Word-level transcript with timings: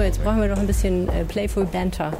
So, 0.00 0.04
jetzt 0.04 0.24
brauchen 0.24 0.40
wir 0.40 0.48
noch 0.48 0.56
ein 0.58 0.66
bisschen 0.66 1.10
äh, 1.10 1.26
Playful 1.26 1.66
Banter. 1.66 2.14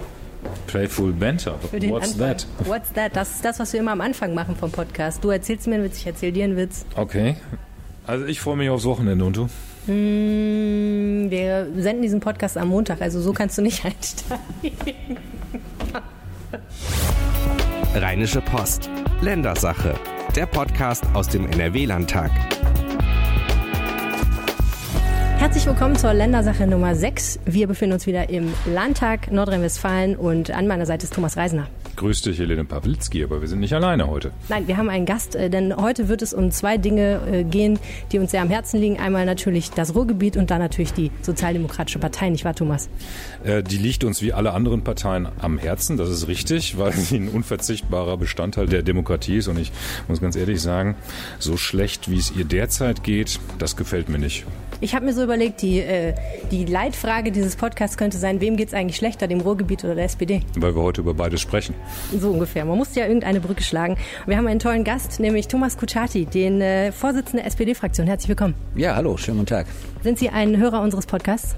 Playful 0.66 1.12
Banter. 1.12 1.54
What's 1.88 2.12
Anfang. 2.12 2.18
that? 2.18 2.46
What's 2.66 2.92
that? 2.92 3.16
Das 3.16 3.30
ist 3.36 3.42
das, 3.42 3.58
was 3.58 3.72
wir 3.72 3.80
immer 3.80 3.92
am 3.92 4.02
Anfang 4.02 4.34
machen 4.34 4.54
vom 4.54 4.70
Podcast. 4.70 5.24
Du 5.24 5.30
erzählst 5.30 5.66
mir 5.66 5.76
einen 5.76 5.84
Witz, 5.84 5.96
ich 5.96 6.06
erzähl 6.06 6.30
dir 6.30 6.44
einen 6.44 6.58
Witz. 6.58 6.84
Okay. 6.94 7.36
Also 8.06 8.26
ich 8.26 8.38
freue 8.38 8.56
mich 8.56 8.68
aufs 8.68 8.84
Wochenende 8.84 9.24
und 9.24 9.34
du? 9.34 9.48
Hm, 9.86 11.30
wir 11.30 11.68
senden 11.78 12.02
diesen 12.02 12.20
Podcast 12.20 12.58
am 12.58 12.68
Montag, 12.68 13.00
also 13.00 13.18
so 13.18 13.32
kannst 13.32 13.56
du 13.56 13.62
nicht 13.62 13.82
einsteigen. 13.86 15.16
Rheinische 17.94 18.42
Post. 18.42 18.90
Ländersache. 19.22 19.94
Der 20.36 20.44
Podcast 20.44 21.04
aus 21.14 21.28
dem 21.28 21.46
NRW-Landtag. 21.46 22.30
Herzlich 25.40 25.64
willkommen 25.64 25.96
zur 25.96 26.12
Ländersache 26.12 26.66
Nummer 26.66 26.94
6. 26.94 27.40
Wir 27.46 27.66
befinden 27.66 27.94
uns 27.94 28.06
wieder 28.06 28.28
im 28.28 28.52
Landtag 28.66 29.32
Nordrhein-Westfalen 29.32 30.14
und 30.14 30.50
an 30.50 30.66
meiner 30.66 30.84
Seite 30.84 31.04
ist 31.04 31.14
Thomas 31.14 31.38
Reisner. 31.38 31.66
Grüß 32.00 32.22
dich, 32.22 32.38
Helene 32.38 32.64
Pawlitzki, 32.64 33.22
aber 33.22 33.42
wir 33.42 33.48
sind 33.48 33.60
nicht 33.60 33.74
alleine 33.74 34.06
heute. 34.06 34.30
Nein, 34.48 34.66
wir 34.66 34.78
haben 34.78 34.88
einen 34.88 35.04
Gast, 35.04 35.34
äh, 35.34 35.50
denn 35.50 35.76
heute 35.76 36.08
wird 36.08 36.22
es 36.22 36.32
um 36.32 36.50
zwei 36.50 36.78
Dinge 36.78 37.20
äh, 37.30 37.44
gehen, 37.44 37.78
die 38.10 38.18
uns 38.18 38.30
sehr 38.30 38.40
am 38.40 38.48
Herzen 38.48 38.80
liegen. 38.80 38.98
Einmal 38.98 39.26
natürlich 39.26 39.70
das 39.72 39.94
Ruhrgebiet 39.94 40.38
und 40.38 40.50
dann 40.50 40.60
natürlich 40.60 40.94
die 40.94 41.10
Sozialdemokratische 41.20 41.98
Partei, 41.98 42.30
nicht 42.30 42.46
wahr, 42.46 42.54
Thomas? 42.54 42.88
Äh, 43.44 43.62
Die 43.62 43.76
liegt 43.76 44.02
uns 44.02 44.22
wie 44.22 44.32
alle 44.32 44.54
anderen 44.54 44.82
Parteien 44.82 45.28
am 45.40 45.58
Herzen, 45.58 45.98
das 45.98 46.08
ist 46.08 46.26
richtig, 46.26 46.78
weil 46.78 46.92
sie 46.94 47.16
ein 47.16 47.28
unverzichtbarer 47.28 48.16
Bestandteil 48.16 48.64
der 48.64 48.82
Demokratie 48.82 49.36
ist. 49.36 49.48
Und 49.48 49.58
ich 49.58 49.70
muss 50.08 50.22
ganz 50.22 50.36
ehrlich 50.36 50.62
sagen, 50.62 50.96
so 51.38 51.58
schlecht 51.58 52.10
wie 52.10 52.16
es 52.16 52.34
ihr 52.34 52.46
derzeit 52.46 53.04
geht, 53.04 53.40
das 53.58 53.76
gefällt 53.76 54.08
mir 54.08 54.18
nicht. 54.18 54.46
Ich 54.80 54.94
habe 54.94 55.04
mir 55.04 55.12
so 55.12 55.22
überlegt, 55.22 55.60
die, 55.60 55.80
äh, 55.80 56.14
die 56.50 56.64
Leitfrage 56.64 57.30
dieses 57.30 57.56
Podcasts 57.56 57.98
könnte 57.98 58.16
sein, 58.16 58.40
wem 58.40 58.56
geht 58.56 58.68
es 58.68 58.74
eigentlich 58.74 58.96
schlechter, 58.96 59.28
dem 59.28 59.42
Ruhrgebiet 59.42 59.84
oder 59.84 59.94
der 59.94 60.04
SPD? 60.06 60.40
Weil 60.56 60.74
wir 60.74 60.80
heute 60.80 61.02
über 61.02 61.12
beides 61.12 61.42
sprechen. 61.42 61.74
So 62.18 62.30
ungefähr. 62.30 62.64
Man 62.64 62.76
musste 62.76 63.00
ja 63.00 63.06
irgendeine 63.06 63.40
Brücke 63.40 63.62
schlagen. 63.62 63.96
Wir 64.26 64.36
haben 64.36 64.46
einen 64.46 64.60
tollen 64.60 64.84
Gast, 64.84 65.20
nämlich 65.20 65.48
Thomas 65.48 65.76
Kutschaty, 65.76 66.26
den 66.26 66.60
äh, 66.60 66.92
Vorsitzenden 66.92 67.38
der 67.38 67.46
SPD-Fraktion. 67.46 68.06
Herzlich 68.06 68.28
willkommen. 68.28 68.54
Ja, 68.74 68.96
hallo, 68.96 69.16
schönen 69.16 69.38
guten 69.38 69.48
Tag. 69.48 69.66
Sind 70.02 70.18
Sie 70.18 70.30
ein 70.30 70.56
Hörer 70.56 70.80
unseres 70.80 71.06
Podcasts? 71.06 71.54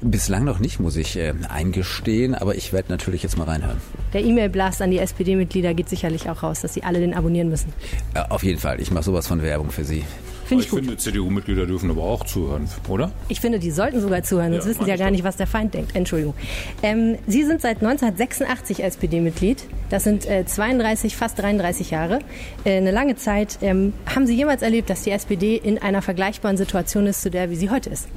Bislang 0.00 0.44
noch 0.44 0.58
nicht, 0.58 0.78
muss 0.78 0.96
ich 0.96 1.16
äh, 1.16 1.32
eingestehen, 1.48 2.34
aber 2.34 2.54
ich 2.54 2.72
werde 2.72 2.90
natürlich 2.90 3.22
jetzt 3.22 3.38
mal 3.38 3.44
reinhören. 3.44 3.80
Der 4.12 4.22
E-Mail-Blast 4.24 4.82
an 4.82 4.90
die 4.90 4.98
SPD-Mitglieder 4.98 5.74
geht 5.74 5.88
sicherlich 5.88 6.28
auch 6.28 6.42
raus, 6.42 6.60
dass 6.60 6.74
sie 6.74 6.82
alle 6.82 7.00
den 7.00 7.14
abonnieren 7.14 7.48
müssen. 7.48 7.72
Äh, 8.14 8.20
auf 8.28 8.42
jeden 8.42 8.58
Fall, 8.58 8.80
ich 8.80 8.90
mache 8.90 9.04
sowas 9.04 9.26
von 9.26 9.42
Werbung 9.42 9.70
für 9.70 9.84
Sie. 9.84 10.04
Finde 10.48 10.62
ich 10.62 10.66
ich 10.68 10.70
gut. 10.70 10.80
finde, 10.80 10.96
CDU-Mitglieder 10.96 11.66
dürfen 11.66 11.90
aber 11.90 12.02
auch 12.02 12.24
zuhören, 12.24 12.68
oder? 12.88 13.12
Ich 13.28 13.40
finde, 13.40 13.58
die 13.58 13.70
sollten 13.70 14.00
sogar 14.00 14.22
zuhören, 14.22 14.52
sonst 14.52 14.64
Ja, 14.64 14.70
wissen 14.70 14.84
sie 14.84 14.90
ja 14.90 14.96
gar 14.96 15.10
nicht, 15.10 15.24
was 15.24 15.36
der 15.36 15.46
Feind 15.46 15.74
denkt. 15.74 15.94
Entschuldigung. 15.94 16.34
Ähm, 16.82 17.16
sie 17.26 17.44
sind 17.44 17.60
seit 17.60 17.82
1986 17.82 18.82
SPD-Mitglied. 18.82 19.64
Das 19.90 20.04
sind 20.04 20.26
äh, 20.26 20.44
32, 20.46 21.16
fast 21.16 21.38
33 21.38 21.90
Jahre. 21.90 22.20
Äh, 22.64 22.78
eine 22.78 22.90
lange 22.90 23.16
Zeit. 23.16 23.58
Ähm, 23.62 23.92
haben 24.06 24.26
Sie 24.26 24.34
jemals 24.34 24.62
erlebt, 24.62 24.90
dass 24.90 25.02
die 25.02 25.10
SPD 25.10 25.56
in 25.56 25.78
einer 25.78 26.02
vergleichbaren 26.02 26.56
Situation 26.56 27.06
ist 27.06 27.22
zu 27.22 27.30
der, 27.30 27.50
wie 27.50 27.56
sie 27.56 27.70
heute 27.70 27.90
ist? 27.90 28.08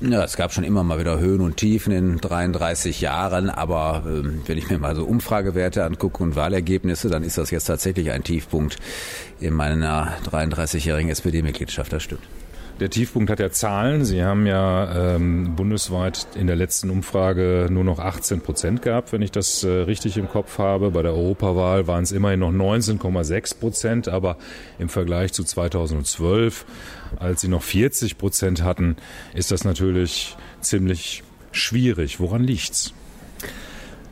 Ja, 0.00 0.24
es 0.24 0.36
gab 0.36 0.52
schon 0.52 0.64
immer 0.64 0.82
mal 0.82 0.98
wieder 0.98 1.18
Höhen 1.18 1.40
und 1.40 1.56
Tiefen 1.56 1.92
in 1.92 2.18
33 2.18 3.00
Jahren, 3.00 3.48
aber 3.48 4.02
ähm, 4.06 4.42
wenn 4.46 4.58
ich 4.58 4.68
mir 4.68 4.78
mal 4.78 4.96
so 4.96 5.04
Umfragewerte 5.04 5.84
angucke 5.84 6.22
und 6.22 6.36
Wahlergebnisse, 6.36 7.08
dann 7.08 7.22
ist 7.22 7.38
das 7.38 7.50
jetzt 7.50 7.66
tatsächlich 7.66 8.10
ein 8.10 8.24
Tiefpunkt 8.24 8.76
in 9.40 9.54
meiner 9.54 10.12
33-jährigen 10.30 11.10
SPD-Mitgliedschaft, 11.10 11.92
das 11.92 12.02
stimmt. 12.02 12.22
Der 12.80 12.90
Tiefpunkt 12.90 13.30
hat 13.30 13.38
ja 13.38 13.50
Zahlen. 13.52 14.04
Sie 14.04 14.24
haben 14.24 14.46
ja 14.46 15.14
ähm, 15.14 15.54
bundesweit 15.54 16.26
in 16.34 16.48
der 16.48 16.56
letzten 16.56 16.90
Umfrage 16.90 17.68
nur 17.70 17.84
noch 17.84 18.00
18 18.00 18.40
Prozent 18.40 18.82
gehabt, 18.82 19.12
wenn 19.12 19.22
ich 19.22 19.30
das 19.30 19.62
äh, 19.62 19.68
richtig 19.68 20.16
im 20.16 20.28
Kopf 20.28 20.58
habe. 20.58 20.90
Bei 20.90 21.02
der 21.02 21.12
Europawahl 21.12 21.86
waren 21.86 22.02
es 22.02 22.10
immerhin 22.10 22.40
noch 22.40 22.50
19,6 22.50 23.60
Prozent, 23.60 24.08
aber 24.08 24.38
im 24.80 24.88
Vergleich 24.88 25.32
zu 25.32 25.44
2012, 25.44 26.66
als 27.16 27.42
sie 27.42 27.48
noch 27.48 27.62
40 27.62 28.18
Prozent 28.18 28.64
hatten, 28.64 28.96
ist 29.34 29.52
das 29.52 29.62
natürlich 29.62 30.36
ziemlich 30.60 31.22
schwierig. 31.52 32.18
Woran 32.18 32.42
liegt's? 32.42 32.92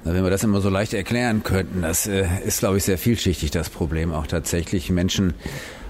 Na, 0.05 0.15
wenn 0.15 0.23
wir 0.23 0.31
das 0.31 0.45
immer 0.45 0.61
so 0.61 0.69
leicht 0.69 0.95
erklären 0.95 1.43
könnten, 1.43 1.83
das 1.83 2.07
äh, 2.07 2.27
ist, 2.45 2.61
glaube 2.61 2.77
ich, 2.77 2.85
sehr 2.85 2.99
vielschichtig, 2.99 3.51
das 3.51 3.71
Problem 3.71 4.13
auch 4.13 4.29
tatsächlich. 4.29 4.89
Menschen 4.89 5.35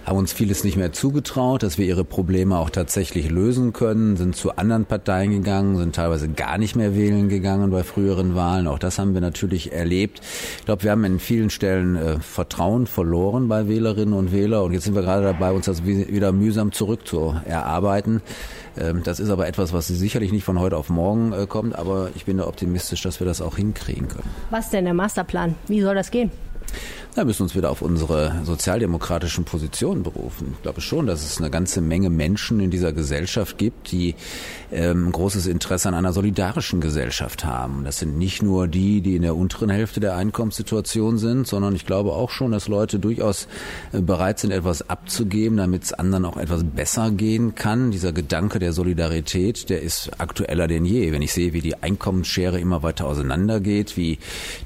haben 0.05 0.17
uns 0.19 0.33
vieles 0.33 0.65
nicht 0.65 0.77
mehr 0.77 0.93
zugetraut, 0.93 1.63
dass 1.63 1.79
wir 1.79 1.87
ihre 1.87 2.05
Probleme 2.05 2.59
auch 2.59 2.71
tatsächlich 2.71 3.31
lösen 3.31 3.73
können, 3.73 4.17
sind 4.17 4.35
zu 4.35 4.57
anderen 4.57 4.85
Parteien 4.85 5.31
gegangen, 5.31 5.77
sind 5.77 5.95
teilweise 5.95 6.29
gar 6.29 6.59
nicht 6.59 6.75
mehr 6.75 6.97
wählen 6.97 7.29
gegangen 7.29 7.71
bei 7.71 7.85
früheren 7.85 8.35
Wahlen. 8.35 8.67
Auch 8.67 8.79
das 8.81 8.99
haben 8.99 9.15
wir 9.15 9.21
natürlich 9.21 9.73
erlebt. 9.73 10.21
Ich 10.59 10.65
glaube, 10.65 10.83
wir 10.83 10.91
haben 10.91 11.05
in 11.05 11.19
vielen 11.21 11.51
Stellen 11.51 11.97
äh, 11.97 12.19
Vertrauen 12.21 12.87
verloren 12.87 13.47
bei 13.49 13.69
Wählerinnen 13.69 14.15
und 14.15 14.33
Wählern 14.33 14.65
und 14.65 14.73
jetzt 14.73 14.85
sind 14.85 14.95
wir 14.95 15.03
gerade 15.03 15.23
dabei, 15.25 15.53
uns 15.53 15.67
das 15.67 15.85
wie- 15.87 16.09
wieder 16.09 16.33
mühsam 16.33 16.73
zurückzuerarbeiten. 16.73 18.23
Ähm, 18.77 19.03
Das 19.05 19.21
ist 19.21 19.31
aber 19.31 19.47
etwas, 19.47 19.73
was 19.73 19.87
sicherlich 19.89 20.33
nicht 20.33 20.45
von 20.45 20.59
heute 20.59 20.77
auf 20.77 20.89
morgen 20.91 21.33
äh, 21.33 21.47
kommt, 21.47 21.77
aber 21.79 22.09
ich 22.15 22.25
bin 22.25 22.39
da 22.39 22.47
optimistisch, 22.47 23.03
dass 23.03 23.21
wir 23.21 23.27
das 23.27 23.41
auch 23.41 23.57
hinkriegen 23.57 24.09
können. 24.09 24.29
Was 24.51 24.71
denn 24.71 24.85
der 24.85 24.95
Masterplan? 24.95 25.55
Wie 25.69 25.81
soll 25.81 25.95
das 25.95 26.11
gehen? 26.11 26.31
Da 27.15 27.27
müssen 27.27 27.41
wir 27.41 27.45
uns 27.45 27.55
wieder 27.55 27.71
auf 27.71 27.83
unsere 27.83 28.41
sozialdemokratischen 28.43 29.45
Positionen 29.45 30.03
berufen. 30.03 30.55
Ich 30.57 30.63
glaube 30.63 30.81
schon, 30.81 31.07
dass 31.07 31.23
es 31.23 31.39
eine 31.39 31.51
ganze 31.51 31.83
Menge 31.83 32.09
Menschen 32.09 32.59
in 32.59 32.71
dieser 32.71 32.95
Gesellschaft 32.95 33.59
gibt, 33.59 33.93
die 33.93 34.15
ähm, 34.73 35.13
großes 35.13 35.47
Interesse 35.47 35.89
an 35.89 35.95
einer 35.95 36.15
solidarischen 36.15 36.81
Gesellschaft 36.81 37.45
haben. 37.45 37.85
Das 37.85 37.99
sind 37.99 38.17
nicht 38.17 38.43
nur 38.43 38.67
die, 38.67 39.03
die 39.03 39.15
in 39.15 39.21
der 39.21 39.37
unteren 39.37 39.69
Hälfte 39.69 40.01
der 40.01 40.17
Einkommenssituation 40.17 41.19
sind, 41.19 41.47
sondern 41.47 41.75
ich 41.75 41.85
glaube 41.85 42.13
auch 42.13 42.31
schon, 42.31 42.51
dass 42.51 42.67
Leute 42.67 42.99
durchaus 42.99 43.47
äh, 43.93 44.01
bereit 44.01 44.39
sind, 44.39 44.51
etwas 44.51 44.89
abzugeben, 44.89 45.59
damit 45.59 45.85
es 45.85 45.93
anderen 45.93 46.25
auch 46.25 46.39
etwas 46.39 46.65
besser 46.65 47.11
gehen 47.11 47.55
kann. 47.55 47.91
Dieser 47.91 48.15
Gedanke 48.15 48.59
der 48.59 48.73
Solidarität, 48.73 49.69
der 49.69 49.83
ist 49.83 50.19
aktueller 50.19 50.67
denn 50.67 50.87
je. 50.87 51.13
Wenn 51.13 51.21
ich 51.21 51.35
sehe, 51.35 51.53
wie 51.53 51.61
die 51.61 51.83
Einkommensschere 51.83 52.59
immer 52.59 52.83
weiter 52.83 53.07
auseinandergeht, 53.07 53.99
wie 53.99 54.19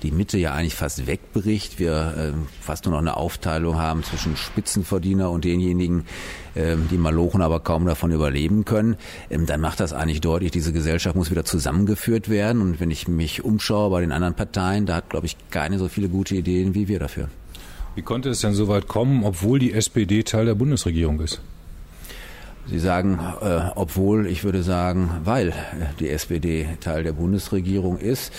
die 0.04 0.12
Mitte 0.12 0.38
ja 0.38 0.54
eigentlich 0.54 0.76
fast 0.76 1.08
wegbricht, 1.08 1.80
wir 1.80 2.14
äh, 2.16 2.35
fast 2.60 2.84
nur 2.84 2.92
noch 2.92 3.00
eine 3.00 3.16
Aufteilung 3.16 3.76
haben 3.76 4.02
zwischen 4.02 4.36
Spitzenverdiener 4.36 5.30
und 5.30 5.44
denjenigen, 5.44 6.06
ähm, 6.54 6.88
die 6.90 6.98
malochen 6.98 7.42
aber 7.42 7.60
kaum 7.60 7.86
davon 7.86 8.10
überleben 8.10 8.64
können, 8.64 8.96
ähm, 9.30 9.46
dann 9.46 9.60
macht 9.60 9.80
das 9.80 9.92
eigentlich 9.92 10.20
deutlich, 10.20 10.50
diese 10.50 10.72
Gesellschaft 10.72 11.16
muss 11.16 11.30
wieder 11.30 11.44
zusammengeführt 11.44 12.28
werden. 12.28 12.62
Und 12.62 12.80
wenn 12.80 12.90
ich 12.90 13.08
mich 13.08 13.44
umschaue 13.44 13.90
bei 13.90 14.00
den 14.00 14.12
anderen 14.12 14.34
Parteien, 14.34 14.86
da 14.86 14.96
hat, 14.96 15.10
glaube 15.10 15.26
ich, 15.26 15.36
keine 15.50 15.78
so 15.78 15.88
viele 15.88 16.08
gute 16.08 16.34
Ideen 16.34 16.74
wie 16.74 16.88
wir 16.88 16.98
dafür. 16.98 17.28
Wie 17.94 18.02
konnte 18.02 18.28
es 18.28 18.40
denn 18.40 18.52
so 18.52 18.68
weit 18.68 18.88
kommen, 18.88 19.24
obwohl 19.24 19.58
die 19.58 19.72
SPD 19.72 20.22
Teil 20.22 20.44
der 20.44 20.54
Bundesregierung 20.54 21.20
ist? 21.20 21.40
Sie 22.68 22.80
sagen, 22.80 23.20
äh, 23.40 23.60
obwohl, 23.76 24.26
ich 24.26 24.42
würde 24.42 24.64
sagen, 24.64 25.10
weil 25.24 25.50
äh, 25.50 25.52
die 26.00 26.10
SPD 26.10 26.66
Teil 26.80 27.04
der 27.04 27.12
Bundesregierung 27.12 27.98
ist. 27.98 28.32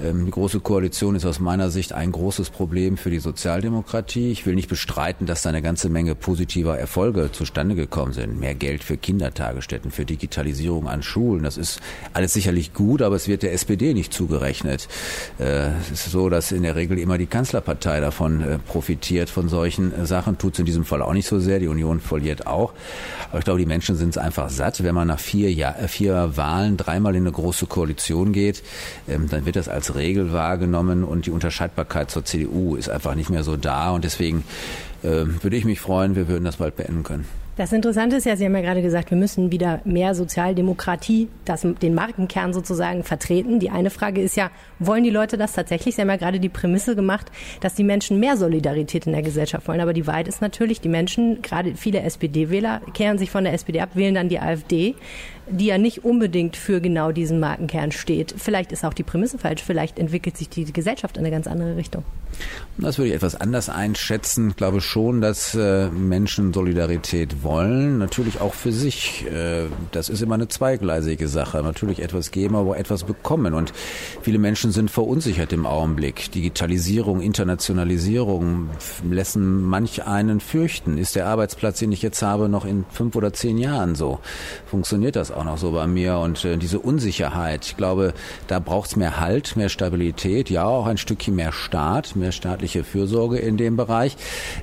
Ähm, 0.00 0.26
die 0.26 0.30
Große 0.30 0.60
Koalition 0.60 1.16
ist 1.16 1.26
aus 1.26 1.40
meiner 1.40 1.70
Sicht 1.70 1.92
ein 1.92 2.12
großes 2.12 2.50
Problem 2.50 2.96
für 2.96 3.10
die 3.10 3.18
Sozialdemokratie. 3.18 4.30
Ich 4.30 4.46
will 4.46 4.54
nicht 4.54 4.68
bestreiten, 4.68 5.26
dass 5.26 5.42
da 5.42 5.48
eine 5.48 5.60
ganze 5.60 5.88
Menge 5.88 6.14
positiver 6.14 6.78
Erfolge 6.78 7.32
zustande 7.32 7.74
gekommen 7.74 8.12
sind. 8.12 8.38
Mehr 8.38 8.54
Geld 8.54 8.84
für 8.84 8.96
Kindertagesstätten, 8.96 9.90
für 9.90 10.04
Digitalisierung 10.04 10.86
an 10.86 11.02
Schulen. 11.02 11.42
Das 11.42 11.56
ist 11.56 11.80
alles 12.12 12.32
sicherlich 12.32 12.74
gut, 12.74 13.02
aber 13.02 13.16
es 13.16 13.26
wird 13.26 13.42
der 13.42 13.52
SPD 13.52 13.92
nicht 13.92 14.12
zugerechnet. 14.12 14.86
Äh, 15.40 15.70
es 15.80 15.90
ist 15.90 16.12
so, 16.12 16.28
dass 16.28 16.52
in 16.52 16.62
der 16.62 16.76
Regel 16.76 16.96
immer 16.96 17.18
die 17.18 17.26
Kanzlerpartei 17.26 17.98
davon 17.98 18.40
äh, 18.40 18.58
profitiert, 18.58 19.30
von 19.30 19.48
solchen 19.48 19.92
äh, 19.92 20.06
Sachen. 20.06 20.38
Tut 20.38 20.52
es 20.52 20.58
in 20.60 20.66
diesem 20.66 20.84
Fall 20.84 21.02
auch 21.02 21.12
nicht 21.12 21.26
so 21.26 21.40
sehr. 21.40 21.58
Die 21.58 21.66
Union 21.66 21.98
verliert 21.98 22.46
auch. 22.46 22.72
Aber 23.30 23.38
ich 23.40 23.44
glaube, 23.44 23.63
die 23.64 23.68
Menschen 23.68 23.96
sind 23.96 24.10
es 24.10 24.18
einfach 24.18 24.50
satt. 24.50 24.84
Wenn 24.84 24.94
man 24.94 25.08
nach 25.08 25.18
vier, 25.18 25.50
Jahr, 25.50 25.78
äh, 25.80 25.88
vier 25.88 26.36
Wahlen 26.36 26.76
dreimal 26.76 27.14
in 27.14 27.22
eine 27.22 27.32
große 27.32 27.64
Koalition 27.64 28.34
geht, 28.34 28.62
ähm, 29.08 29.26
dann 29.30 29.46
wird 29.46 29.56
das 29.56 29.70
als 29.70 29.94
Regel 29.94 30.34
wahrgenommen 30.34 31.02
und 31.02 31.24
die 31.24 31.30
Unterscheidbarkeit 31.30 32.10
zur 32.10 32.26
CDU 32.26 32.76
ist 32.76 32.90
einfach 32.90 33.14
nicht 33.14 33.30
mehr 33.30 33.42
so 33.42 33.56
da. 33.56 33.92
Und 33.92 34.04
deswegen 34.04 34.44
ähm, 35.02 35.38
würde 35.42 35.56
ich 35.56 35.64
mich 35.64 35.80
freuen, 35.80 36.14
wir 36.14 36.28
würden 36.28 36.44
das 36.44 36.56
bald 36.56 36.76
beenden 36.76 37.04
können. 37.04 37.24
Das 37.56 37.72
Interessante 37.72 38.16
ist 38.16 38.26
ja, 38.26 38.34
Sie 38.34 38.44
haben 38.44 38.56
ja 38.56 38.62
gerade 38.62 38.82
gesagt, 38.82 39.10
wir 39.10 39.16
müssen 39.16 39.52
wieder 39.52 39.80
mehr 39.84 40.16
Sozialdemokratie, 40.16 41.28
das, 41.44 41.64
den 41.82 41.94
Markenkern 41.94 42.52
sozusagen 42.52 43.04
vertreten. 43.04 43.60
Die 43.60 43.70
eine 43.70 43.90
Frage 43.90 44.20
ist 44.20 44.36
ja, 44.36 44.50
wollen 44.80 45.04
die 45.04 45.10
Leute 45.10 45.38
das 45.38 45.52
tatsächlich? 45.52 45.94
Sie 45.94 46.00
haben 46.00 46.08
ja 46.08 46.16
gerade 46.16 46.40
die 46.40 46.48
Prämisse 46.48 46.96
gemacht, 46.96 47.30
dass 47.60 47.74
die 47.74 47.84
Menschen 47.84 48.18
mehr 48.18 48.36
Solidarität 48.36 49.06
in 49.06 49.12
der 49.12 49.22
Gesellschaft 49.22 49.68
wollen. 49.68 49.80
Aber 49.80 49.92
die 49.92 50.04
Wahrheit 50.08 50.26
ist 50.26 50.40
natürlich, 50.40 50.80
die 50.80 50.88
Menschen, 50.88 51.42
gerade 51.42 51.76
viele 51.76 52.00
SPD-Wähler, 52.02 52.80
kehren 52.92 53.18
sich 53.18 53.30
von 53.30 53.44
der 53.44 53.52
SPD 53.52 53.80
ab, 53.80 53.90
wählen 53.94 54.16
dann 54.16 54.28
die 54.28 54.40
AfD. 54.40 54.96
Die 55.48 55.66
ja 55.66 55.78
nicht 55.78 56.04
unbedingt 56.04 56.56
für 56.56 56.80
genau 56.80 57.12
diesen 57.12 57.40
Markenkern 57.40 57.92
steht. 57.92 58.34
Vielleicht 58.36 58.72
ist 58.72 58.84
auch 58.84 58.94
die 58.94 59.02
Prämisse 59.02 59.38
falsch, 59.38 59.62
vielleicht 59.62 59.98
entwickelt 59.98 60.36
sich 60.36 60.48
die 60.48 60.64
Gesellschaft 60.72 61.16
in 61.16 61.22
eine 61.22 61.30
ganz 61.30 61.46
andere 61.46 61.76
Richtung. 61.76 62.04
Das 62.76 62.98
würde 62.98 63.10
ich 63.10 63.14
etwas 63.14 63.40
anders 63.40 63.68
einschätzen. 63.68 64.50
Ich 64.50 64.56
glaube 64.56 64.80
schon, 64.80 65.20
dass 65.20 65.54
äh, 65.54 65.88
Menschen 65.90 66.52
Solidarität 66.52 67.44
wollen, 67.44 67.98
natürlich 67.98 68.40
auch 68.40 68.54
für 68.54 68.72
sich. 68.72 69.24
Äh, 69.26 69.66
das 69.92 70.08
ist 70.08 70.22
immer 70.22 70.34
eine 70.34 70.48
zweigleisige 70.48 71.28
Sache. 71.28 71.62
Natürlich 71.62 72.02
etwas 72.02 72.32
geben, 72.32 72.56
aber 72.56 72.76
etwas 72.76 73.04
bekommen. 73.04 73.54
Und 73.54 73.72
viele 74.22 74.38
Menschen 74.38 74.72
sind 74.72 74.90
verunsichert 74.90 75.52
im 75.52 75.66
Augenblick. 75.66 76.32
Digitalisierung, 76.32 77.20
Internationalisierung 77.20 78.70
lassen 79.08 79.62
manch 79.62 80.04
einen 80.04 80.40
fürchten. 80.40 80.98
Ist 80.98 81.14
der 81.14 81.26
Arbeitsplatz, 81.26 81.78
den 81.78 81.92
ich 81.92 82.02
jetzt 82.02 82.22
habe, 82.22 82.48
noch 82.48 82.64
in 82.64 82.84
fünf 82.90 83.14
oder 83.14 83.32
zehn 83.32 83.56
Jahren 83.56 83.94
so? 83.94 84.18
Funktioniert 84.66 85.14
das 85.14 85.30
auch 85.36 85.44
noch 85.44 85.58
so 85.58 85.72
bei 85.72 85.86
mir? 85.86 86.18
Und 86.18 86.44
äh, 86.44 86.56
diese 86.56 86.78
Unsicherheit, 86.78 87.66
ich 87.66 87.76
glaube, 87.76 88.14
da 88.46 88.58
braucht 88.58 88.90
es 88.90 88.96
mehr 88.96 89.20
Halt, 89.20 89.56
mehr 89.56 89.68
Stabilität, 89.68 90.50
ja 90.50 90.64
auch 90.64 90.86
ein 90.86 90.98
Stückchen 90.98 91.34
mehr 91.34 91.52
Staat, 91.52 92.16
mehr 92.16 92.32
staatliche 92.32 92.84
Fürsorge 92.84 93.38
in 93.38 93.56
dem 93.56 93.76
Bereich. 93.76 94.16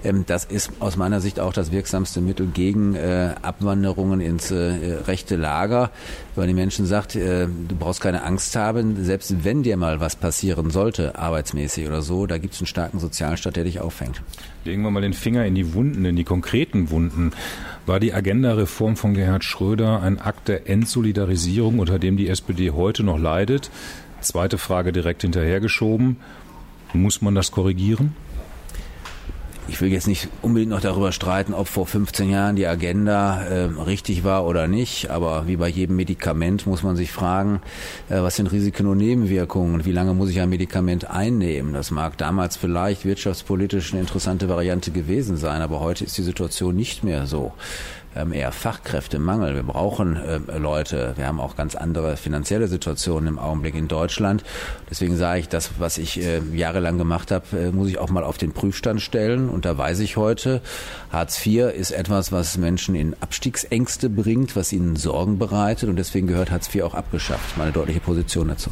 Ähm, 0.04 0.26
das 0.28 0.46
ist 0.46 0.72
aus 0.80 0.98
meiner 0.98 1.22
Sicht 1.22 1.40
auch 1.40 1.54
das 1.54 1.72
wirksamste 1.72 2.22
Mittel 2.22 2.48
gegen 2.48 2.96
äh, 2.96 3.36
Abwanderungen 3.42 4.22
ins 4.22 4.52
äh, 4.52 5.00
rechte 5.08 5.36
Lager, 5.36 5.92
weil 6.36 6.48
die 6.48 6.54
Menschen 6.54 6.86
sagt, 6.86 7.16
du 7.16 7.76
brauchst 7.78 8.00
keine 8.00 8.24
Angst 8.24 8.56
haben, 8.56 9.04
selbst 9.04 9.44
wenn 9.44 9.64
dir 9.64 9.76
mal 9.76 10.00
was 10.00 10.16
passieren 10.16 10.70
sollte, 10.70 11.18
arbeitsmäßig 11.18 11.88
oder 11.88 12.02
so, 12.02 12.26
da 12.26 12.38
gibt 12.38 12.54
es 12.54 12.62
einen 12.62 12.68
starken 12.68 13.00
Sozialstaat, 13.00 13.56
der 13.56 13.66
dich 13.66 13.82
auffängt. 13.82 14.22
Legen 14.64 14.84
wir 14.84 14.92
mal 14.92 15.02
den 15.02 15.14
Finger 15.14 15.46
in 15.46 15.56
die 15.56 15.74
Wunden, 15.74 16.06
in 16.06 16.16
die 16.16 16.24
konkreten 16.24 16.90
Wunden. 16.90 17.32
War 17.88 18.00
die 18.00 18.14
Agenda-Reform 18.14 18.96
von 18.96 19.16
Gerhard 19.16 19.44
Schröder 19.44 20.02
ein 20.04 20.20
Akt 20.20 20.48
der 20.48 20.70
Entsolidarisierung, 20.70 21.80
unter 21.80 21.98
dem 21.98 22.16
die 22.16 22.30
SPD 22.30 22.70
heute 22.72 23.04
noch 23.04 23.18
leidet? 23.18 23.72
Zweite 24.22 24.60
Frage 24.60 24.92
direkt 24.92 25.24
hinterhergeschoben. 25.24 26.18
Muss 26.94 27.24
man 27.24 27.34
das 27.34 27.52
korrigieren? 27.52 28.16
Ich 29.68 29.80
will 29.80 29.92
jetzt 29.92 30.08
nicht 30.08 30.28
unbedingt 30.42 30.72
noch 30.72 30.82
darüber 30.82 31.12
streiten, 31.12 31.54
ob 31.54 31.68
vor 31.68 31.86
15 31.86 32.30
Jahren 32.30 32.56
die 32.56 32.66
Agenda 32.66 33.44
äh, 33.44 33.64
richtig 33.86 34.24
war 34.24 34.46
oder 34.46 34.68
nicht, 34.68 35.10
aber 35.10 35.48
wie 35.48 35.56
bei 35.56 35.68
jedem 35.70 35.96
Medikament 35.96 36.66
muss 36.66 36.84
man 36.84 36.96
sich 36.96 37.12
fragen, 37.12 37.62
äh, 38.10 38.22
was 38.22 38.36
sind 38.36 38.52
Risiken 38.52 38.88
und 38.88 38.98
Nebenwirkungen 38.98 39.76
und 39.76 39.86
wie 39.86 39.92
lange 39.92 40.14
muss 40.14 40.30
ich 40.30 40.42
ein 40.42 40.50
Medikament 40.50 41.10
einnehmen? 41.10 41.74
Das 41.74 41.92
mag 41.92 42.18
damals 42.18 42.58
vielleicht 42.58 43.06
wirtschaftspolitisch 43.06 43.94
eine 43.94 44.02
interessante 44.02 44.50
Variante 44.50 44.92
gewesen 44.92 45.38
sein, 45.38 45.62
aber 45.62 45.80
heute 45.80 46.06
ist 46.06 46.18
die 46.18 46.24
Situation 46.24 46.76
nicht 46.76 47.04
mehr 47.04 47.28
so 47.28 47.54
eher 48.16 48.52
Fachkräftemangel. 48.52 49.56
Wir 49.56 49.64
brauchen 49.64 50.16
äh, 50.16 50.58
Leute. 50.58 51.14
Wir 51.16 51.28
haben 51.28 51.40
auch 51.40 51.56
ganz 51.56 51.76
andere 51.76 52.18
finanzielle 52.18 52.68
Situationen 52.68 53.28
im 53.28 53.40
Augenblick 53.40 53.76
in 53.76 53.88
Deutschland. 53.88 54.44
Deswegen 54.90 55.18
sage 55.18 55.40
ich, 55.40 55.50
das, 55.50 55.72
was 55.80 55.98
ich 55.98 56.22
äh, 56.22 56.42
jahrelang 56.54 56.98
gemacht 56.98 57.32
habe, 57.32 57.46
äh, 57.58 57.72
muss 57.72 57.90
ich 57.90 57.98
auch 57.98 58.10
mal 58.10 58.24
auf 58.24 58.38
den 58.38 58.52
Prüfstand 58.52 59.02
stellen. 59.02 59.50
Und 59.50 59.66
da 59.66 59.78
weiß 59.78 60.00
ich 60.00 60.18
heute, 60.18 60.62
Hartz 61.12 61.46
IV 61.46 61.74
ist 61.74 61.92
etwas, 61.92 62.32
was 62.32 62.58
Menschen 62.58 62.96
in 62.96 63.16
Abstiegsängste 63.22 64.10
bringt, 64.10 64.56
was 64.56 64.74
ihnen 64.74 64.96
Sorgen 64.96 65.40
bereitet. 65.40 65.90
Und 65.90 65.96
deswegen 65.96 66.28
gehört 66.28 66.52
Hartz 66.52 66.74
IV 66.74 66.84
auch 66.84 66.94
abgeschafft. 66.94 67.58
Meine 67.58 67.72
deutliche 67.72 68.00
Position 68.00 68.50
dazu. 68.50 68.72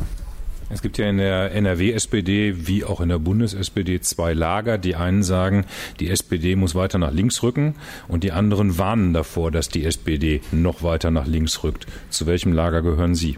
Es 0.70 0.84
gibt 0.84 1.00
ja 1.00 1.10
in 1.10 1.18
der 1.18 1.52
NRW-SPD 1.52 2.68
wie 2.68 2.84
auch 2.84 3.02
in 3.02 3.10
der 3.10 3.18
Bundes-SPD 3.18 4.02
zwei 4.02 4.34
Lager. 4.34 4.78
Die 4.78 4.96
einen 4.96 5.24
sagen, 5.24 5.66
die 6.00 6.10
SPD 6.10 6.56
muss 6.56 6.76
weiter 6.76 7.00
nach 7.00 7.12
links 7.12 7.42
rücken 7.42 7.76
und 8.08 8.24
die 8.24 8.32
anderen 8.32 8.78
warnen 8.78 9.14
davor, 9.14 9.52
dass 9.52 9.70
die 9.70 9.84
SPD 9.84 10.42
noch 10.52 10.84
weiter 10.84 11.10
nach 11.10 11.26
links 11.26 11.64
rückt. 11.64 11.88
Zu 12.12 12.28
welchem 12.28 12.54
Lager 12.54 12.84
gehören 12.84 13.16
Sie? 13.16 13.38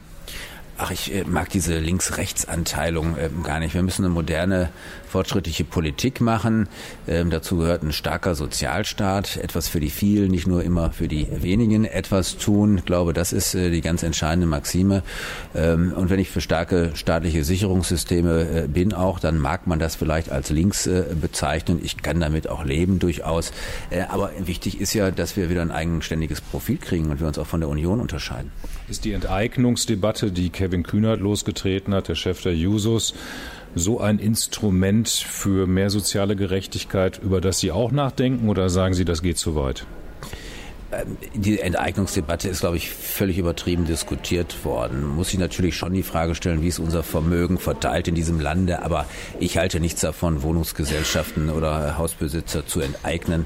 Ach, 0.77 0.89
ich 0.89 1.13
äh, 1.13 1.23
mag 1.25 1.49
diese 1.49 1.77
Links-Rechts-Anteilung 1.77 3.15
äh, 3.15 3.29
gar 3.43 3.59
nicht. 3.59 3.75
Wir 3.75 3.83
müssen 3.83 4.03
eine 4.03 4.13
moderne, 4.13 4.69
fortschrittliche 5.11 5.63
Politik 5.63 6.21
machen. 6.21 6.67
Ähm, 7.07 7.29
dazu 7.29 7.57
gehört 7.57 7.83
ein 7.83 7.91
starker 7.91 8.33
Sozialstaat, 8.33 9.37
etwas 9.37 9.67
für 9.67 9.79
die 9.79 9.89
vielen, 9.89 10.31
nicht 10.31 10.47
nur 10.47 10.63
immer 10.63 10.91
für 10.91 11.07
die 11.07 11.27
wenigen 11.29 11.85
etwas 11.85 12.37
tun. 12.37 12.77
Ich 12.79 12.85
glaube, 12.85 13.13
das 13.13 13.33
ist 13.33 13.53
äh, 13.53 13.69
die 13.69 13.81
ganz 13.81 14.03
entscheidende 14.03 14.47
Maxime. 14.47 15.03
Ähm, 15.53 15.93
und 15.93 16.09
wenn 16.09 16.19
ich 16.19 16.29
für 16.29 16.41
starke 16.41 16.91
staatliche 16.95 17.43
Sicherungssysteme 17.43 18.63
äh, 18.63 18.67
bin 18.67 18.93
auch, 18.93 19.19
dann 19.19 19.37
mag 19.37 19.67
man 19.67 19.79
das 19.79 19.95
vielleicht 19.95 20.31
als 20.31 20.49
links 20.49 20.87
äh, 20.87 21.03
bezeichnen. 21.19 21.79
Ich 21.83 21.97
kann 21.97 22.19
damit 22.19 22.47
auch 22.47 22.63
leben 22.63 22.99
durchaus. 22.99 23.51
Äh, 23.89 24.03
aber 24.03 24.31
wichtig 24.39 24.79
ist 24.79 24.93
ja, 24.93 25.11
dass 25.11 25.35
wir 25.35 25.49
wieder 25.49 25.61
ein 25.61 25.71
eigenständiges 25.71 26.39
Profil 26.39 26.77
kriegen 26.77 27.09
und 27.09 27.19
wir 27.19 27.27
uns 27.27 27.37
auch 27.37 27.47
von 27.47 27.59
der 27.59 27.69
Union 27.69 27.99
unterscheiden. 27.99 28.51
Ist 28.89 29.03
die 29.03 29.11
Enteignungsdebatte, 29.11 30.31
die 30.31 30.49
Kevin 30.49 30.83
Kühnert 30.83 31.19
losgetreten 31.19 31.93
hat, 31.93 32.07
der 32.07 32.15
Chef 32.15 32.41
der 32.41 32.55
Jusos, 32.55 33.13
so 33.75 33.99
ein 33.99 34.19
Instrument 34.19 35.09
für 35.09 35.67
mehr 35.67 35.89
soziale 35.89 36.35
Gerechtigkeit, 36.35 37.19
über 37.23 37.41
das 37.41 37.59
Sie 37.59 37.71
auch 37.71 37.91
nachdenken 37.91 38.49
oder 38.49 38.69
sagen 38.69 38.93
Sie, 38.93 39.05
das 39.05 39.21
geht 39.21 39.37
zu 39.37 39.55
weit? 39.55 39.85
Ähm, 40.91 41.17
die 41.33 41.59
Enteignungsdebatte 41.59 42.49
ist, 42.49 42.61
glaube 42.61 42.77
ich, 42.77 42.89
völlig 42.89 43.37
übertrieben 43.37 43.85
diskutiert 43.85 44.65
worden. 44.65 45.05
Muss 45.07 45.31
ich 45.31 45.39
natürlich 45.39 45.75
schon 45.75 45.93
die 45.93 46.03
Frage 46.03 46.35
stellen, 46.35 46.61
wie 46.61 46.67
ist 46.67 46.79
unser 46.79 47.03
Vermögen 47.03 47.57
verteilt 47.57 48.07
in 48.07 48.15
diesem 48.15 48.39
Lande. 48.39 48.83
Aber 48.83 49.05
ich 49.39 49.57
halte 49.57 49.79
nichts 49.79 50.01
davon, 50.01 50.43
Wohnungsgesellschaften 50.43 51.49
oder 51.49 51.97
Hausbesitzer 51.97 52.65
zu 52.65 52.81
enteignen. 52.81 53.45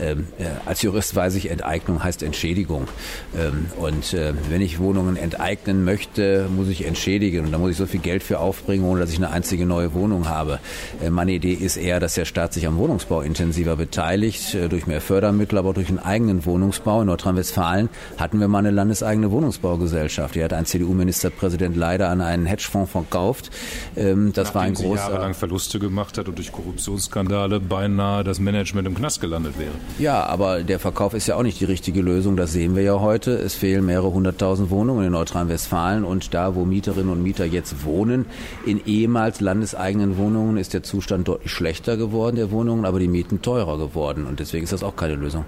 Ähm, 0.00 0.28
äh, 0.38 0.44
als 0.66 0.82
Jurist 0.82 1.14
weiß 1.14 1.34
ich, 1.34 1.50
Enteignung 1.50 2.02
heißt 2.02 2.22
Entschädigung. 2.22 2.88
Ähm, 3.36 3.66
und 3.78 4.14
äh, 4.14 4.32
wenn 4.48 4.60
ich 4.60 4.78
Wohnungen 4.78 5.16
enteignen 5.16 5.84
möchte, 5.84 6.48
muss 6.54 6.68
ich 6.68 6.86
entschädigen. 6.86 7.46
Und 7.46 7.52
da 7.52 7.58
muss 7.58 7.72
ich 7.72 7.76
so 7.76 7.86
viel 7.86 8.00
Geld 8.00 8.22
für 8.22 8.38
aufbringen, 8.38 8.84
ohne 8.84 9.00
dass 9.00 9.10
ich 9.10 9.16
eine 9.16 9.30
einzige 9.30 9.66
neue 9.66 9.94
Wohnung 9.94 10.28
habe. 10.28 10.60
Äh, 11.02 11.10
meine 11.10 11.32
Idee 11.32 11.52
ist 11.52 11.76
eher, 11.76 12.00
dass 12.00 12.14
der 12.14 12.24
Staat 12.24 12.52
sich 12.52 12.66
am 12.66 12.76
Wohnungsbau 12.76 13.22
intensiver 13.22 13.76
beteiligt, 13.76 14.54
äh, 14.54 14.68
durch 14.68 14.86
mehr 14.86 15.00
Fördermittel, 15.00 15.58
aber 15.58 15.70
auch 15.70 15.74
durch 15.74 15.88
einen 15.88 15.98
eigenen 15.98 16.44
Wohnungsbau. 16.44 17.00
In 17.00 17.06
Nordrhein-Westfalen 17.08 17.88
hatten 18.18 18.40
wir 18.40 18.48
mal 18.48 18.58
eine 18.58 18.70
landeseigene 18.70 19.30
Wohnungsbaugesellschaft. 19.30 20.34
Die 20.34 20.44
hat 20.44 20.52
ein 20.52 20.66
CDU-Ministerpräsident 20.66 21.76
leider 21.76 22.08
an 22.08 22.20
einen 22.20 22.46
Hedgefonds 22.46 22.92
verkauft. 22.92 23.50
Ähm, 23.96 24.32
das 24.32 24.48
Nachdem 24.48 24.54
war 24.54 24.62
ein 24.62 24.74
großer... 24.74 25.10
jahrelang 25.10 25.34
Verluste 25.34 25.78
gemacht 25.78 26.18
hat 26.18 26.28
und 26.28 26.38
durch 26.38 26.52
Korruptionsskandale 26.52 27.60
beinahe 27.60 28.24
das 28.24 28.40
Management 28.40 28.86
im 28.88 28.94
Knast 28.94 29.20
gelandet 29.20 29.58
wäre. 29.58 29.72
Ja, 29.98 30.24
aber 30.26 30.62
der 30.62 30.78
Verkauf 30.78 31.14
ist 31.14 31.26
ja 31.26 31.34
auch 31.34 31.42
nicht 31.42 31.58
die 31.58 31.64
richtige 31.64 32.02
Lösung. 32.02 32.36
Das 32.36 32.52
sehen 32.52 32.76
wir 32.76 32.82
ja 32.82 33.00
heute. 33.00 33.32
Es 33.32 33.54
fehlen 33.54 33.84
mehrere 33.84 34.12
hunderttausend 34.12 34.70
Wohnungen 34.70 35.04
in 35.04 35.12
Nordrhein-Westfalen 35.12 36.04
und 36.04 36.34
da, 36.34 36.54
wo 36.54 36.64
Mieterinnen 36.64 37.10
und 37.10 37.22
Mieter 37.22 37.44
jetzt 37.44 37.84
wohnen, 37.84 38.26
in 38.64 38.80
ehemals 38.86 39.40
landeseigenen 39.40 40.16
Wohnungen 40.16 40.56
ist 40.56 40.72
der 40.72 40.84
Zustand 40.84 41.26
deutlich 41.26 41.50
schlechter 41.50 41.96
geworden 41.96 42.36
der 42.36 42.52
Wohnungen, 42.52 42.84
aber 42.84 43.00
die 43.00 43.08
Mieten 43.08 43.42
teurer 43.42 43.76
geworden 43.76 44.26
und 44.26 44.38
deswegen 44.38 44.64
ist 44.64 44.72
das 44.72 44.84
auch 44.84 44.94
keine 44.94 45.16
Lösung. 45.16 45.44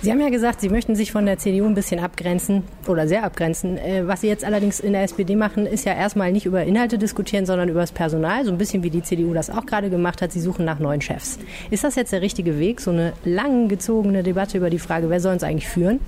Sie 0.00 0.10
haben 0.10 0.20
ja 0.20 0.30
gesagt, 0.30 0.60
Sie 0.60 0.68
möchten 0.68 0.96
sich 0.96 1.12
von 1.12 1.26
der 1.26 1.38
CDU 1.38 1.66
ein 1.66 1.74
bisschen 1.74 2.00
abgrenzen 2.00 2.64
oder 2.88 3.06
sehr 3.06 3.24
abgrenzen. 3.24 3.76
Äh, 3.76 4.06
was 4.06 4.22
Sie 4.22 4.28
jetzt 4.28 4.44
allerdings 4.44 4.80
in 4.80 4.92
der 4.92 5.02
SPD 5.02 5.36
machen, 5.36 5.66
ist 5.66 5.84
ja 5.84 5.92
erstmal 5.92 6.32
nicht 6.32 6.46
über 6.46 6.64
Inhalte 6.64 6.98
diskutieren, 6.98 7.46
sondern 7.46 7.68
über 7.68 7.80
das 7.80 7.92
Personal, 7.92 8.44
so 8.44 8.50
ein 8.50 8.58
bisschen 8.58 8.82
wie 8.82 8.90
die 8.90 9.02
CDU 9.02 9.34
das 9.34 9.50
auch 9.50 9.66
gerade 9.66 9.90
gemacht 9.90 10.22
hat. 10.22 10.32
Sie 10.32 10.40
suchen 10.40 10.64
nach 10.64 10.78
neuen 10.78 11.00
Chefs. 11.00 11.38
Ist 11.70 11.84
das 11.84 11.94
jetzt 11.94 12.12
der 12.12 12.22
richtige 12.22 12.58
Weg, 12.58 12.80
so 12.80 12.90
eine 12.90 13.12
lang 13.24 13.68
gezogene 13.68 14.22
Debatte 14.22 14.56
über 14.58 14.70
die 14.70 14.78
Frage, 14.78 15.10
wer 15.10 15.20
soll 15.20 15.34
uns 15.34 15.42
eigentlich 15.42 15.68
führen? 15.68 16.00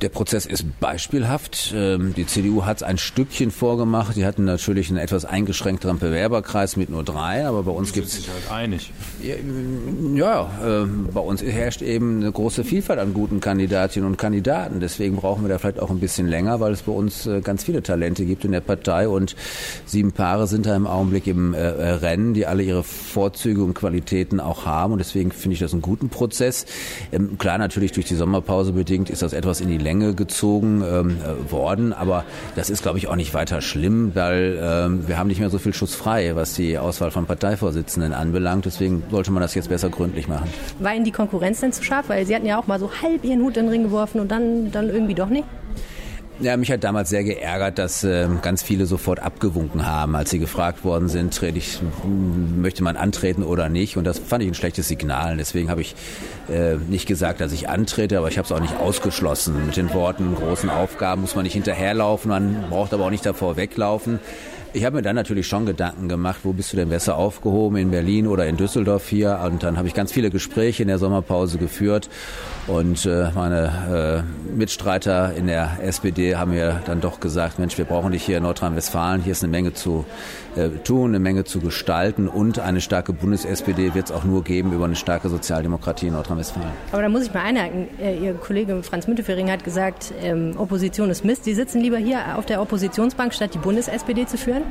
Der 0.00 0.08
Prozess 0.08 0.46
ist 0.46 0.64
beispielhaft. 0.80 1.74
Ähm, 1.76 2.14
die 2.14 2.26
CDU 2.26 2.64
hat 2.64 2.78
es 2.78 2.82
ein 2.82 2.96
Stückchen 2.96 3.50
vorgemacht. 3.50 4.16
Die 4.16 4.24
hatten 4.24 4.44
natürlich 4.44 4.88
einen 4.88 4.96
etwas 4.96 5.26
eingeschränkteren 5.26 5.98
Bewerberkreis 5.98 6.76
mit 6.76 6.88
nur 6.88 7.04
drei, 7.04 7.46
aber 7.46 7.64
bei 7.64 7.70
uns 7.70 7.92
gibt 7.92 8.06
es. 8.06 8.26
halt 8.28 8.50
einig. 8.50 8.92
Ja, 9.22 9.34
ja 10.14 10.50
ähm, 10.64 11.08
bei 11.12 11.20
uns 11.20 11.42
herrscht 11.42 11.82
eben 11.82 12.20
eine 12.20 12.32
große 12.32 12.64
Vielfalt 12.64 12.98
an 12.98 13.12
guten 13.12 13.40
Kandidatinnen 13.40 14.08
und 14.08 14.16
Kandidaten. 14.16 14.80
Deswegen 14.80 15.16
brauchen 15.16 15.44
wir 15.44 15.50
da 15.50 15.58
vielleicht 15.58 15.80
auch 15.80 15.90
ein 15.90 16.00
bisschen 16.00 16.26
länger, 16.26 16.60
weil 16.60 16.72
es 16.72 16.82
bei 16.82 16.92
uns 16.92 17.26
äh, 17.26 17.42
ganz 17.42 17.64
viele 17.64 17.82
Talente 17.82 18.24
gibt 18.24 18.46
in 18.46 18.52
der 18.52 18.60
Partei 18.60 19.06
und 19.06 19.36
sieben 19.84 20.12
Paare 20.12 20.46
sind 20.46 20.64
da 20.64 20.74
im 20.74 20.86
Augenblick 20.86 21.26
im 21.26 21.52
äh, 21.52 21.58
äh, 21.58 21.90
Rennen, 21.90 22.32
die 22.32 22.46
alle 22.46 22.62
ihre 22.62 22.84
Vorzüge 22.84 23.62
und 23.62 23.74
Qualitäten 23.74 24.40
auch 24.40 24.64
haben. 24.64 24.94
Und 24.94 24.98
deswegen 24.98 25.30
finde 25.30 25.54
ich 25.54 25.60
das 25.60 25.74
einen 25.74 25.82
guten 25.82 26.08
Prozess. 26.08 26.64
Ähm, 27.12 27.36
klar, 27.36 27.58
natürlich 27.58 27.92
durch 27.92 28.06
die 28.06 28.14
Sommerpause 28.14 28.72
bedingt 28.72 29.10
ist 29.10 29.20
das 29.20 29.34
etwas 29.34 29.60
in 29.60 29.68
die 29.68 29.76
Länge 29.76 29.89
Länge 29.90 30.14
gezogen 30.14 30.84
ähm, 30.88 31.16
äh, 31.18 31.50
worden. 31.50 31.92
Aber 31.92 32.24
das 32.54 32.70
ist, 32.70 32.82
glaube 32.82 32.98
ich, 32.98 33.08
auch 33.08 33.16
nicht 33.16 33.34
weiter 33.34 33.60
schlimm, 33.60 34.12
weil 34.14 34.56
ähm, 34.62 35.08
wir 35.08 35.18
haben 35.18 35.26
nicht 35.26 35.40
mehr 35.40 35.50
so 35.50 35.58
viel 35.58 35.74
Schuss 35.74 35.96
frei, 35.96 36.36
was 36.36 36.54
die 36.54 36.78
Auswahl 36.78 37.10
von 37.10 37.26
Parteivorsitzenden 37.26 38.12
anbelangt. 38.12 38.66
Deswegen 38.66 39.02
sollte 39.10 39.32
man 39.32 39.42
das 39.42 39.56
jetzt 39.56 39.68
besser 39.68 39.88
gründlich 39.88 40.28
machen. 40.28 40.48
War 40.78 40.94
Ihnen 40.94 41.04
die 41.04 41.10
Konkurrenz 41.10 41.58
denn 41.58 41.72
zu 41.72 41.82
scharf? 41.82 42.08
Weil 42.08 42.24
Sie 42.24 42.36
hatten 42.36 42.46
ja 42.46 42.56
auch 42.56 42.68
mal 42.68 42.78
so 42.78 42.88
halb 43.02 43.24
Ihren 43.24 43.42
Hut 43.42 43.56
in 43.56 43.64
den 43.64 43.70
Ring 43.70 43.82
geworfen 43.82 44.20
und 44.20 44.30
dann, 44.30 44.70
dann 44.70 44.88
irgendwie 44.88 45.14
doch 45.14 45.28
nicht? 45.28 45.44
Ja, 46.42 46.56
mich 46.56 46.72
hat 46.72 46.84
damals 46.84 47.10
sehr 47.10 47.22
geärgert, 47.22 47.78
dass 47.78 48.02
äh, 48.02 48.26
ganz 48.40 48.62
viele 48.62 48.86
sofort 48.86 49.20
abgewunken 49.20 49.86
haben, 49.86 50.16
als 50.16 50.30
sie 50.30 50.38
gefragt 50.38 50.84
worden 50.84 51.10
sind, 51.10 51.34
trete 51.34 51.58
ich, 51.58 51.80
möchte 52.56 52.82
man 52.82 52.96
antreten 52.96 53.42
oder 53.42 53.68
nicht. 53.68 53.98
Und 53.98 54.04
das 54.04 54.18
fand 54.18 54.42
ich 54.42 54.48
ein 54.48 54.54
schlechtes 54.54 54.88
Signal. 54.88 55.36
Deswegen 55.36 55.68
habe 55.68 55.82
ich 55.82 55.94
äh, 56.48 56.76
nicht 56.76 57.06
gesagt, 57.06 57.42
dass 57.42 57.52
ich 57.52 57.68
antrete, 57.68 58.16
aber 58.16 58.28
ich 58.28 58.38
habe 58.38 58.46
es 58.46 58.52
auch 58.52 58.60
nicht 58.60 58.74
ausgeschlossen. 58.78 59.66
Mit 59.66 59.76
den 59.76 59.92
Worten, 59.92 60.34
großen 60.34 60.70
Aufgaben 60.70 61.20
muss 61.20 61.34
man 61.34 61.44
nicht 61.44 61.52
hinterherlaufen, 61.52 62.30
man 62.30 62.64
braucht 62.70 62.94
aber 62.94 63.04
auch 63.04 63.10
nicht 63.10 63.26
davor 63.26 63.58
weglaufen. 63.58 64.18
Ich 64.72 64.84
habe 64.84 64.96
mir 64.96 65.02
dann 65.02 65.16
natürlich 65.16 65.48
schon 65.48 65.66
Gedanken 65.66 66.08
gemacht, 66.08 66.40
wo 66.44 66.52
bist 66.52 66.72
du 66.72 66.76
denn 66.76 66.90
besser 66.90 67.16
aufgehoben, 67.16 67.76
in 67.76 67.90
Berlin 67.90 68.28
oder 68.28 68.46
in 68.46 68.56
Düsseldorf 68.56 69.08
hier? 69.08 69.40
Und 69.44 69.64
dann 69.64 69.76
habe 69.76 69.88
ich 69.88 69.94
ganz 69.94 70.12
viele 70.12 70.30
Gespräche 70.30 70.82
in 70.82 70.88
der 70.88 70.98
Sommerpause 70.98 71.58
geführt. 71.58 72.08
Und 72.70 73.04
äh, 73.04 73.30
meine 73.34 74.24
äh, 74.24 74.52
Mitstreiter 74.56 75.34
in 75.34 75.48
der 75.48 75.78
SPD 75.82 76.36
haben 76.36 76.52
mir 76.52 76.80
dann 76.86 77.00
doch 77.00 77.18
gesagt, 77.18 77.58
Mensch, 77.58 77.76
wir 77.78 77.84
brauchen 77.84 78.12
dich 78.12 78.22
hier 78.22 78.36
in 78.36 78.44
Nordrhein-Westfalen. 78.44 79.22
Hier 79.22 79.32
ist 79.32 79.42
eine 79.42 79.50
Menge 79.50 79.74
zu 79.74 80.04
äh, 80.54 80.68
tun, 80.84 81.10
eine 81.10 81.18
Menge 81.18 81.42
zu 81.42 81.58
gestalten. 81.58 82.28
Und 82.28 82.60
eine 82.60 82.80
starke 82.80 83.12
Bundes-SPD 83.12 83.94
wird 83.94 84.06
es 84.06 84.12
auch 84.12 84.22
nur 84.22 84.44
geben 84.44 84.72
über 84.72 84.84
eine 84.84 84.94
starke 84.94 85.28
Sozialdemokratie 85.28 86.06
in 86.06 86.12
Nordrhein-Westfalen. 86.12 86.70
Aber 86.92 87.02
da 87.02 87.08
muss 87.08 87.24
ich 87.24 87.34
mal 87.34 87.42
einhaken. 87.42 87.88
Ihr 87.98 88.34
Kollege 88.34 88.80
Franz 88.84 89.08
Müntefering 89.08 89.50
hat 89.50 89.64
gesagt, 89.64 90.14
ähm, 90.22 90.54
Opposition 90.56 91.10
ist 91.10 91.24
Mist. 91.24 91.42
Sie 91.42 91.54
sitzen 91.54 91.80
lieber 91.80 91.98
hier 91.98 92.38
auf 92.38 92.46
der 92.46 92.62
Oppositionsbank, 92.62 93.34
statt 93.34 93.52
die 93.52 93.58
Bundes-SPD 93.58 94.26
zu 94.26 94.38
führen? 94.38 94.62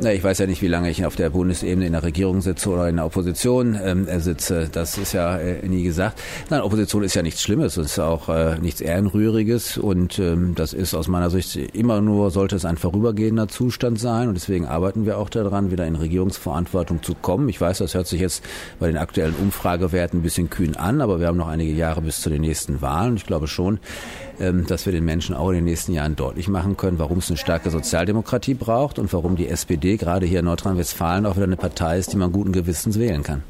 Na, 0.00 0.12
ich 0.12 0.22
weiß 0.22 0.38
ja 0.38 0.46
nicht, 0.46 0.62
wie 0.62 0.68
lange 0.68 0.90
ich 0.90 1.04
auf 1.04 1.16
der 1.16 1.30
Bundesebene 1.30 1.84
in 1.84 1.92
der 1.92 2.04
Regierung 2.04 2.40
sitze 2.40 2.70
oder 2.70 2.88
in 2.88 2.96
der 2.96 3.04
Opposition 3.04 3.76
ähm, 3.82 4.06
sitze. 4.20 4.68
Das 4.70 4.96
ist 4.96 5.12
ja 5.12 5.38
äh, 5.38 5.66
nie 5.66 5.82
gesagt. 5.82 6.22
Nein, 6.50 6.60
Opposition 6.60 7.02
ist 7.02 7.14
ja 7.14 7.22
nichts 7.22 7.42
Schlimmes, 7.42 7.76
es 7.76 7.86
ist 7.86 7.98
auch 7.98 8.28
äh, 8.28 8.58
nichts 8.60 8.80
Ehrenrühriges 8.80 9.76
und 9.76 10.20
ähm, 10.20 10.54
das 10.54 10.72
ist 10.72 10.94
aus 10.94 11.08
meiner 11.08 11.30
Sicht 11.30 11.56
immer 11.56 12.00
nur, 12.00 12.30
sollte 12.30 12.54
es 12.54 12.64
ein 12.64 12.76
vorübergehender 12.76 13.48
Zustand 13.48 13.98
sein 13.98 14.28
und 14.28 14.34
deswegen 14.34 14.66
arbeiten 14.66 15.04
wir 15.04 15.18
auch 15.18 15.30
daran, 15.30 15.72
wieder 15.72 15.84
in 15.84 15.96
Regierungsverantwortung 15.96 17.02
zu 17.02 17.14
kommen. 17.14 17.48
Ich 17.48 17.60
weiß, 17.60 17.78
das 17.78 17.94
hört 17.94 18.06
sich 18.06 18.20
jetzt 18.20 18.44
bei 18.78 18.86
den 18.86 18.98
aktuellen 18.98 19.34
Umfragewerten 19.34 20.20
ein 20.20 20.22
bisschen 20.22 20.48
kühn 20.48 20.76
an, 20.76 21.00
aber 21.00 21.18
wir 21.18 21.26
haben 21.26 21.38
noch 21.38 21.48
einige 21.48 21.72
Jahre 21.72 22.02
bis 22.02 22.20
zu 22.20 22.30
den 22.30 22.42
nächsten 22.42 22.80
Wahlen 22.80 23.16
ich 23.16 23.26
glaube 23.26 23.48
schon, 23.48 23.80
ähm, 24.40 24.64
dass 24.66 24.86
wir 24.86 24.92
den 24.92 25.04
Menschen 25.04 25.34
auch 25.34 25.48
in 25.48 25.56
den 25.56 25.64
nächsten 25.64 25.92
Jahren 25.92 26.14
deutlich 26.14 26.48
machen 26.48 26.76
können, 26.76 27.00
warum 27.00 27.18
es 27.18 27.28
eine 27.28 27.36
starke 27.36 27.70
Sozialdemokratie 27.70 28.54
braucht 28.54 28.98
und 29.00 29.12
warum 29.12 29.34
die 29.34 29.48
Gerade 29.96 30.26
hier 30.26 30.40
in 30.40 30.44
Nordrhein-Westfalen 30.44 31.26
auch 31.26 31.36
wieder 31.36 31.46
eine 31.46 31.56
Partei 31.56 31.98
ist, 31.98 32.12
die 32.12 32.16
man 32.16 32.32
guten 32.32 32.52
Gewissens 32.52 32.98
wählen 32.98 33.22
kann. 33.22 33.42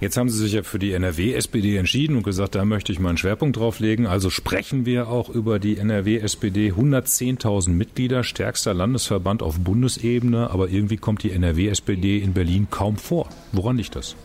Jetzt 0.00 0.16
haben 0.16 0.30
Sie 0.30 0.38
sich 0.38 0.54
ja 0.54 0.62
für 0.62 0.78
die 0.78 0.92
NRW-SPD 0.92 1.76
entschieden 1.76 2.16
und 2.16 2.22
gesagt, 2.22 2.54
da 2.54 2.64
möchte 2.64 2.90
ich 2.90 3.00
mal 3.00 3.10
einen 3.10 3.18
Schwerpunkt 3.18 3.58
drauf 3.58 3.80
legen. 3.80 4.06
Also 4.06 4.30
sprechen 4.30 4.86
wir 4.86 5.08
auch 5.08 5.28
über 5.28 5.58
die 5.58 5.76
NRW-SPD. 5.76 6.72
110.000 6.72 7.68
Mitglieder, 7.68 8.24
stärkster 8.24 8.72
Landesverband 8.72 9.42
auf 9.42 9.58
Bundesebene, 9.58 10.50
aber 10.50 10.70
irgendwie 10.70 10.96
kommt 10.96 11.22
die 11.22 11.32
NRW-SPD 11.32 12.18
in 12.18 12.32
Berlin 12.32 12.68
kaum 12.70 12.96
vor. 12.96 13.28
Woran 13.52 13.76
liegt 13.76 13.94
das? 13.94 14.16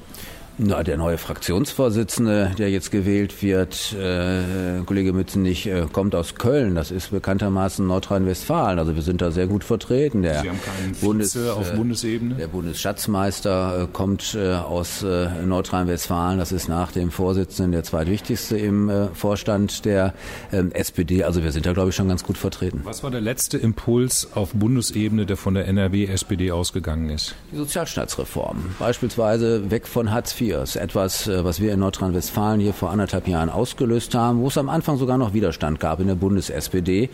Na, 0.57 0.83
der 0.83 0.95
neue 0.95 1.17
Fraktionsvorsitzende, 1.17 2.51
der 2.57 2.69
jetzt 2.69 2.89
gewählt 2.89 3.43
wird, 3.43 3.93
äh, 3.93 4.83
Kollege 4.85 5.11
Mützenich, 5.11 5.67
äh, 5.67 5.85
kommt 5.91 6.15
aus 6.15 6.35
Köln. 6.35 6.75
Das 6.75 6.91
ist 6.91 7.11
bekanntermaßen 7.11 7.85
Nordrhein-Westfalen. 7.85 8.79
Also 8.79 8.95
wir 8.95 9.01
sind 9.01 9.21
da 9.21 9.31
sehr 9.31 9.47
gut 9.47 9.65
vertreten. 9.65 10.21
Der 10.21 10.41
Sie 10.41 10.49
haben 10.49 10.61
keinen 10.61 10.95
Bundes, 10.95 11.35
auf 11.35 11.73
äh, 11.73 11.75
Bundesebene? 11.75 12.35
Der 12.35 12.47
Bundesschatzmeister 12.47 13.83
äh, 13.83 13.87
kommt 13.91 14.33
äh, 14.33 14.53
aus 14.53 15.03
äh, 15.03 15.27
Nordrhein-Westfalen. 15.45 16.39
Das 16.39 16.53
ist 16.53 16.69
nach 16.69 16.93
dem 16.93 17.11
Vorsitzenden 17.11 17.73
der 17.73 17.83
zweitwichtigste 17.83 18.57
im 18.57 18.87
äh, 18.87 19.07
Vorstand 19.13 19.83
der 19.83 20.13
äh, 20.51 20.63
SPD. 20.71 21.25
Also 21.25 21.43
wir 21.43 21.51
sind 21.51 21.65
da, 21.65 21.73
glaube 21.73 21.89
ich, 21.89 21.95
schon 21.97 22.07
ganz 22.07 22.23
gut 22.23 22.37
vertreten. 22.37 22.79
Was 22.85 23.03
war 23.03 23.11
der 23.11 23.21
letzte 23.21 23.57
Impuls 23.57 24.29
auf 24.33 24.53
Bundesebene, 24.53 25.25
der 25.25 25.35
von 25.35 25.53
der 25.53 25.67
NRW-SPD 25.67 26.53
ausgegangen 26.53 27.09
ist? 27.09 27.35
Die 27.51 27.57
Sozialstaatsreform. 27.57 28.75
Beispielsweise 28.79 29.69
weg 29.69 29.85
von 29.85 30.11
Hartz 30.11 30.39
IV 30.39 30.44
Ist 30.49 30.75
etwas, 30.75 31.27
äh, 31.27 31.43
was 31.43 31.59
wir 31.59 31.73
in 31.73 31.79
Nordrhein-Westfalen 31.79 32.59
hier 32.59 32.73
vor 32.73 32.91
anderthalb 32.91 33.27
Jahren 33.27 33.49
ausgelöst 33.49 34.15
haben, 34.15 34.39
wo 34.39 34.47
es 34.47 34.57
am 34.57 34.69
Anfang 34.69 34.97
sogar 34.97 35.17
noch 35.17 35.33
Widerstand 35.33 35.79
gab 35.79 35.99
in 35.99 36.07
der 36.07 36.15
Bundes-SPD, 36.15 37.09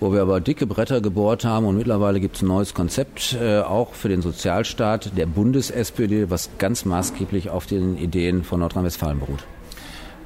wo 0.00 0.12
wir 0.12 0.22
aber 0.22 0.40
dicke 0.40 0.66
Bretter 0.66 1.00
gebohrt 1.00 1.44
haben 1.44 1.66
und 1.66 1.76
mittlerweile 1.76 2.20
gibt 2.20 2.36
es 2.36 2.42
ein 2.42 2.48
neues 2.48 2.74
Konzept, 2.74 3.36
äh, 3.40 3.60
auch 3.60 3.94
für 3.94 4.08
den 4.08 4.22
Sozialstaat 4.22 5.16
der 5.16 5.26
Bundes-SPD, 5.26 6.30
was 6.30 6.50
ganz 6.58 6.84
maßgeblich 6.84 7.50
auf 7.50 7.66
den 7.66 7.96
Ideen 7.98 8.44
von 8.44 8.60
Nordrhein-Westfalen 8.60 9.20
beruht. 9.20 9.44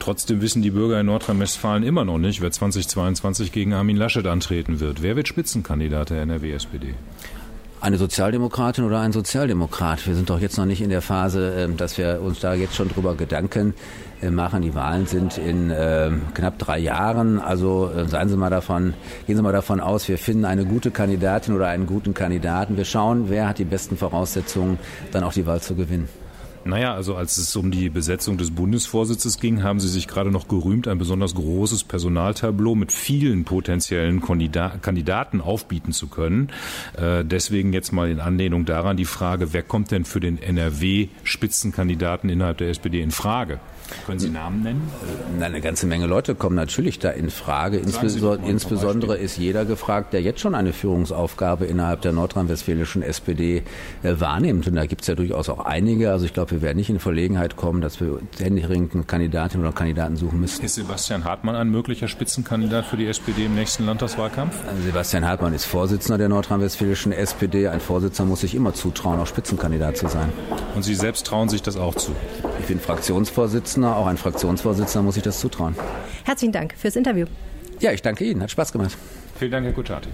Trotzdem 0.00 0.40
wissen 0.40 0.62
die 0.62 0.70
Bürger 0.70 0.98
in 0.98 1.06
Nordrhein-Westfalen 1.06 1.82
immer 1.82 2.06
noch 2.06 2.18
nicht, 2.18 2.40
wer 2.40 2.50
2022 2.50 3.52
gegen 3.52 3.74
Armin 3.74 3.96
Laschet 3.96 4.26
antreten 4.26 4.80
wird. 4.80 5.02
Wer 5.02 5.14
wird 5.14 5.28
Spitzenkandidat 5.28 6.10
der 6.10 6.22
NRW-SPD? 6.22 6.94
Eine 7.80 7.96
Sozialdemokratin 7.96 8.84
oder 8.84 9.00
ein 9.00 9.12
Sozialdemokrat. 9.12 10.06
Wir 10.06 10.14
sind 10.14 10.28
doch 10.28 10.38
jetzt 10.38 10.58
noch 10.58 10.66
nicht 10.66 10.82
in 10.82 10.90
der 10.90 11.00
Phase, 11.00 11.54
ähm, 11.56 11.76
dass 11.76 11.96
wir 11.96 12.20
uns 12.20 12.40
da 12.40 12.54
jetzt 12.54 12.74
schon 12.74 12.88
drüber 12.88 13.14
Gedanken 13.14 13.74
äh, 14.20 14.30
machen. 14.30 14.60
Die 14.60 14.74
Wahlen 14.74 15.06
sind 15.06 15.38
in 15.38 15.70
äh, 15.70 16.10
knapp 16.34 16.58
drei 16.58 16.78
Jahren. 16.78 17.38
Also 17.38 17.90
äh, 17.90 18.06
seien 18.06 18.28
Sie 18.28 18.36
mal 18.36 18.50
davon, 18.50 18.94
gehen 19.26 19.36
Sie 19.36 19.42
mal 19.42 19.52
davon 19.52 19.80
aus, 19.80 20.08
wir 20.08 20.18
finden 20.18 20.44
eine 20.44 20.66
gute 20.66 20.90
Kandidatin 20.90 21.54
oder 21.54 21.68
einen 21.68 21.86
guten 21.86 22.12
Kandidaten. 22.12 22.76
Wir 22.76 22.84
schauen, 22.84 23.30
wer 23.30 23.48
hat 23.48 23.58
die 23.58 23.64
besten 23.64 23.96
Voraussetzungen, 23.96 24.78
dann 25.12 25.24
auch 25.24 25.32
die 25.32 25.46
Wahl 25.46 25.62
zu 25.62 25.74
gewinnen. 25.74 26.08
Naja, 26.64 26.94
also 26.94 27.16
als 27.16 27.38
es 27.38 27.56
um 27.56 27.70
die 27.70 27.88
Besetzung 27.88 28.36
des 28.36 28.50
Bundesvorsitzes 28.50 29.40
ging, 29.40 29.62
haben 29.62 29.80
Sie 29.80 29.88
sich 29.88 30.06
gerade 30.06 30.30
noch 30.30 30.46
gerühmt, 30.46 30.88
ein 30.88 30.98
besonders 30.98 31.34
großes 31.34 31.84
Personaltableau 31.84 32.74
mit 32.74 32.92
vielen 32.92 33.44
potenziellen 33.44 34.20
Kandidaten 34.20 35.40
aufbieten 35.40 35.92
zu 35.92 36.08
können. 36.08 36.50
Äh, 36.98 37.24
deswegen 37.24 37.72
jetzt 37.72 37.92
mal 37.92 38.10
in 38.10 38.20
Anlehnung 38.20 38.66
daran 38.66 38.98
die 38.98 39.06
Frage, 39.06 39.54
wer 39.54 39.62
kommt 39.62 39.90
denn 39.90 40.04
für 40.04 40.20
den 40.20 40.40
NRW-Spitzenkandidaten 40.40 42.28
innerhalb 42.28 42.58
der 42.58 42.68
SPD 42.68 43.00
in 43.00 43.10
Frage? 43.10 43.58
Können 44.06 44.18
Sie 44.18 44.30
Namen 44.30 44.62
nennen? 44.62 44.90
Na, 45.38 45.46
eine 45.46 45.60
ganze 45.60 45.86
Menge 45.86 46.06
Leute 46.06 46.34
kommen 46.34 46.56
natürlich 46.56 46.98
da 46.98 47.10
in 47.10 47.30
Frage. 47.30 47.78
Insbesondere, 47.78 48.48
insbesondere 48.48 49.16
ist 49.16 49.36
jeder 49.36 49.64
gefragt, 49.64 50.12
der 50.12 50.22
jetzt 50.22 50.40
schon 50.40 50.54
eine 50.54 50.72
Führungsaufgabe 50.72 51.66
innerhalb 51.66 52.02
der 52.02 52.12
nordrhein-westfälischen 52.12 53.02
SPD 53.02 53.62
äh, 54.02 54.14
wahrnimmt. 54.18 54.66
Und 54.66 54.74
da 54.74 54.86
gibt 54.86 55.02
es 55.02 55.06
ja 55.08 55.14
durchaus 55.14 55.48
auch 55.48 55.64
einige. 55.64 56.10
Also 56.10 56.24
ich 56.24 56.32
glaube, 56.32 56.52
wir 56.52 56.62
werden 56.62 56.76
nicht 56.76 56.90
in 56.90 56.98
Verlegenheit 56.98 57.56
kommen, 57.56 57.80
dass 57.80 58.00
wir 58.00 58.20
händeringend 58.38 59.08
Kandidatinnen 59.08 59.66
oder 59.66 59.74
Kandidaten 59.74 60.16
suchen 60.16 60.40
müssen. 60.40 60.64
Ist 60.64 60.74
Sebastian 60.74 61.24
Hartmann 61.24 61.54
ein 61.54 61.70
möglicher 61.70 62.08
Spitzenkandidat 62.08 62.86
für 62.86 62.96
die 62.96 63.06
SPD 63.06 63.46
im 63.46 63.54
nächsten 63.54 63.86
Landtagswahlkampf? 63.86 64.54
Also 64.68 64.82
Sebastian 64.82 65.26
Hartmann 65.26 65.54
ist 65.54 65.64
Vorsitzender 65.64 66.18
der 66.18 66.28
nordrhein-westfälischen 66.28 67.12
SPD. 67.12 67.68
Ein 67.68 67.80
Vorsitzender 67.80 68.28
muss 68.28 68.40
sich 68.40 68.54
immer 68.54 68.74
zutrauen, 68.74 69.18
auch 69.20 69.26
Spitzenkandidat 69.26 69.96
zu 69.96 70.08
sein. 70.08 70.32
Und 70.74 70.82
Sie 70.82 70.94
selbst 70.94 71.26
trauen 71.26 71.48
sich 71.48 71.62
das 71.62 71.76
auch 71.76 71.94
zu? 71.94 72.12
Ich 72.60 72.66
bin 72.66 72.78
Fraktionsvorsitzender, 72.78 73.79
auch 73.84 74.06
ein 74.06 74.16
Fraktionsvorsitzender 74.16 75.04
muss 75.04 75.14
sich 75.14 75.22
das 75.22 75.40
zutrauen. 75.40 75.74
Herzlichen 76.24 76.52
Dank 76.52 76.74
fürs 76.76 76.96
Interview. 76.96 77.26
Ja, 77.80 77.92
ich 77.92 78.02
danke 78.02 78.24
Ihnen, 78.24 78.42
hat 78.42 78.50
Spaß 78.50 78.72
gemacht. 78.72 78.96
Vielen 79.38 79.50
Dank, 79.50 79.64
Herr 79.64 79.72
Kutschaty. 79.72 80.08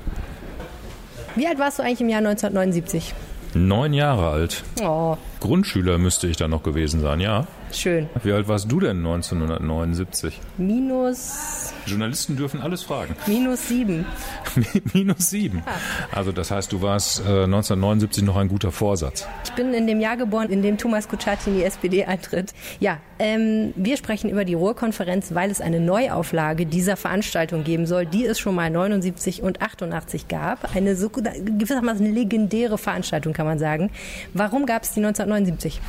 Wie 1.35 1.47
alt 1.47 1.59
warst 1.59 1.79
du 1.79 1.83
eigentlich 1.83 2.01
im 2.01 2.09
Jahr 2.09 2.19
1979? 2.19 3.15
Neun 3.55 3.93
Jahre 3.93 4.29
alt. 4.31 4.65
Oh. 4.83 5.17
Grundschüler 5.41 5.99
müsste 5.99 6.29
ich 6.29 6.37
dann 6.37 6.51
noch 6.51 6.63
gewesen 6.63 7.01
sein, 7.01 7.21
ja. 7.21 7.47
Schön. 7.73 8.09
Wie 8.23 8.33
alt 8.33 8.49
warst 8.49 8.71
du 8.71 8.81
denn 8.81 8.99
1979? 8.99 10.41
Minus. 10.57 11.73
Journalisten 11.87 12.37
dürfen 12.37 12.61
alles 12.61 12.83
fragen. 12.83 13.15
Minus 13.27 13.69
sieben. 13.69 14.07
Minus 14.93 15.31
sieben. 15.31 15.63
Also 16.13 16.33
das 16.33 16.51
heißt, 16.51 16.73
du 16.73 16.83
warst 16.83 17.21
äh, 17.21 17.45
1979 17.45 18.25
noch 18.25 18.37
ein 18.37 18.49
guter 18.49 18.73
Vorsatz. 18.73 19.27
Ich 19.45 19.53
bin 19.53 19.75
in 19.75 19.87
dem 19.87 20.01
Jahr 20.01 20.17
geboren, 20.17 20.51
in 20.51 20.63
dem 20.63 20.79
Thomas 20.79 21.09
Kutschaty 21.09 21.51
in 21.51 21.57
die 21.57 21.65
SPD 21.65 22.05
eintritt. 22.05 22.55
Ja, 22.81 22.99
ähm, 23.19 23.73
wir 23.77 23.97
sprechen 23.97 24.31
über 24.31 24.45
die 24.45 24.55
Ruhrkonferenz, 24.55 25.35
weil 25.35 25.51
es 25.51 25.61
eine 25.61 25.81
Neuauflage 25.81 26.67
dieser 26.67 26.97
Veranstaltung 26.97 27.65
geben 27.65 27.87
soll, 27.87 28.07
die 28.07 28.25
es 28.27 28.39
schon 28.39 28.55
mal 28.55 28.71
79 28.71 29.43
und 29.43 29.63
88 29.63 30.29
gab. 30.29 30.75
Eine 30.75 30.97
so 30.97 31.09
gewissermaßen 31.09 32.13
legendäre 32.13 32.79
Veranstaltung, 32.79 33.33
kann 33.33 33.47
man 33.47 33.59
sagen. 33.59 33.91
Warum 34.35 34.67
gab 34.67 34.83
es 34.83 34.93
die 34.93 35.01
1979? 35.01 35.81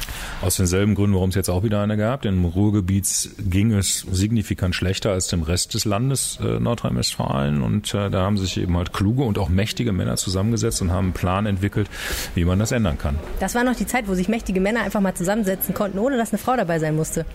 Aus 0.42 0.58
denselben 0.58 0.96
Gründen, 0.96 1.16
warum 1.16 1.30
es 1.30 1.36
jetzt 1.36 1.50
auch 1.50 1.64
wieder 1.64 1.77
eine 1.82 1.98
gab. 1.98 2.26
Im 2.26 2.46
Ruhrgebiet 2.46 3.30
ging 3.38 3.74
es 3.74 4.06
signifikant 4.12 4.76
schlechter 4.76 5.12
als 5.12 5.28
dem 5.28 5.42
Rest 5.42 5.74
des 5.74 5.86
Landes 5.86 6.40
äh, 6.42 6.60
Nordrhein-Westfalen. 6.60 7.62
Und 7.62 7.94
äh, 7.94 8.10
da 8.10 8.22
haben 8.22 8.38
sich 8.38 8.58
eben 8.58 8.76
halt 8.78 8.94
kluge 8.94 9.24
und 9.24 9.38
auch 9.38 9.50
mächtige 9.50 9.92
Männer 9.92 10.18
zusammengesetzt 10.18 10.82
und 10.82 10.92
haben 10.92 11.06
einen 11.06 11.14
Plan 11.14 11.46
entwickelt, 11.46 11.90
wie 12.36 12.46
man 12.46 12.60
das 12.60 12.72
ändern 12.72 12.98
kann. 12.98 13.16
Das 13.40 13.56
war 13.56 13.64
noch 13.64 13.76
die 13.76 13.88
Zeit, 13.88 14.08
wo 14.08 14.14
sich 14.14 14.28
mächtige 14.28 14.62
Männer 14.62 14.82
einfach 14.82 15.02
mal 15.02 15.16
zusammensetzen 15.16 15.74
konnten, 15.74 16.00
ohne 16.00 16.18
dass 16.18 16.32
eine 16.32 16.40
Frau 16.40 16.56
dabei 16.56 16.80
sein 16.80 16.96
musste. 16.96 17.26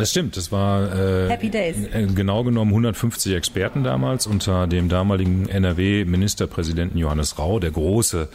Das 0.00 0.10
stimmt, 0.10 0.36
das 0.36 0.50
war 0.50 0.92
äh, 0.94 1.28
Happy 1.28 1.50
Days. 1.50 1.76
Äh, 1.92 2.06
genau 2.14 2.44
genommen 2.44 2.70
150 2.70 3.34
Experten 3.34 3.84
damals 3.84 4.26
unter 4.26 4.66
dem 4.66 4.88
damaligen 4.88 5.48
NRW-Ministerpräsidenten 5.48 6.98
Johannes 6.98 7.38
Rau, 7.38 7.58
der 7.58 7.70
große 7.70 8.28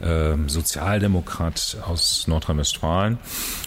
äh, 0.00 0.34
Sozialdemokrat 0.46 1.78
aus 1.86 2.26
Nordrhein-Westfalen. 2.28 3.18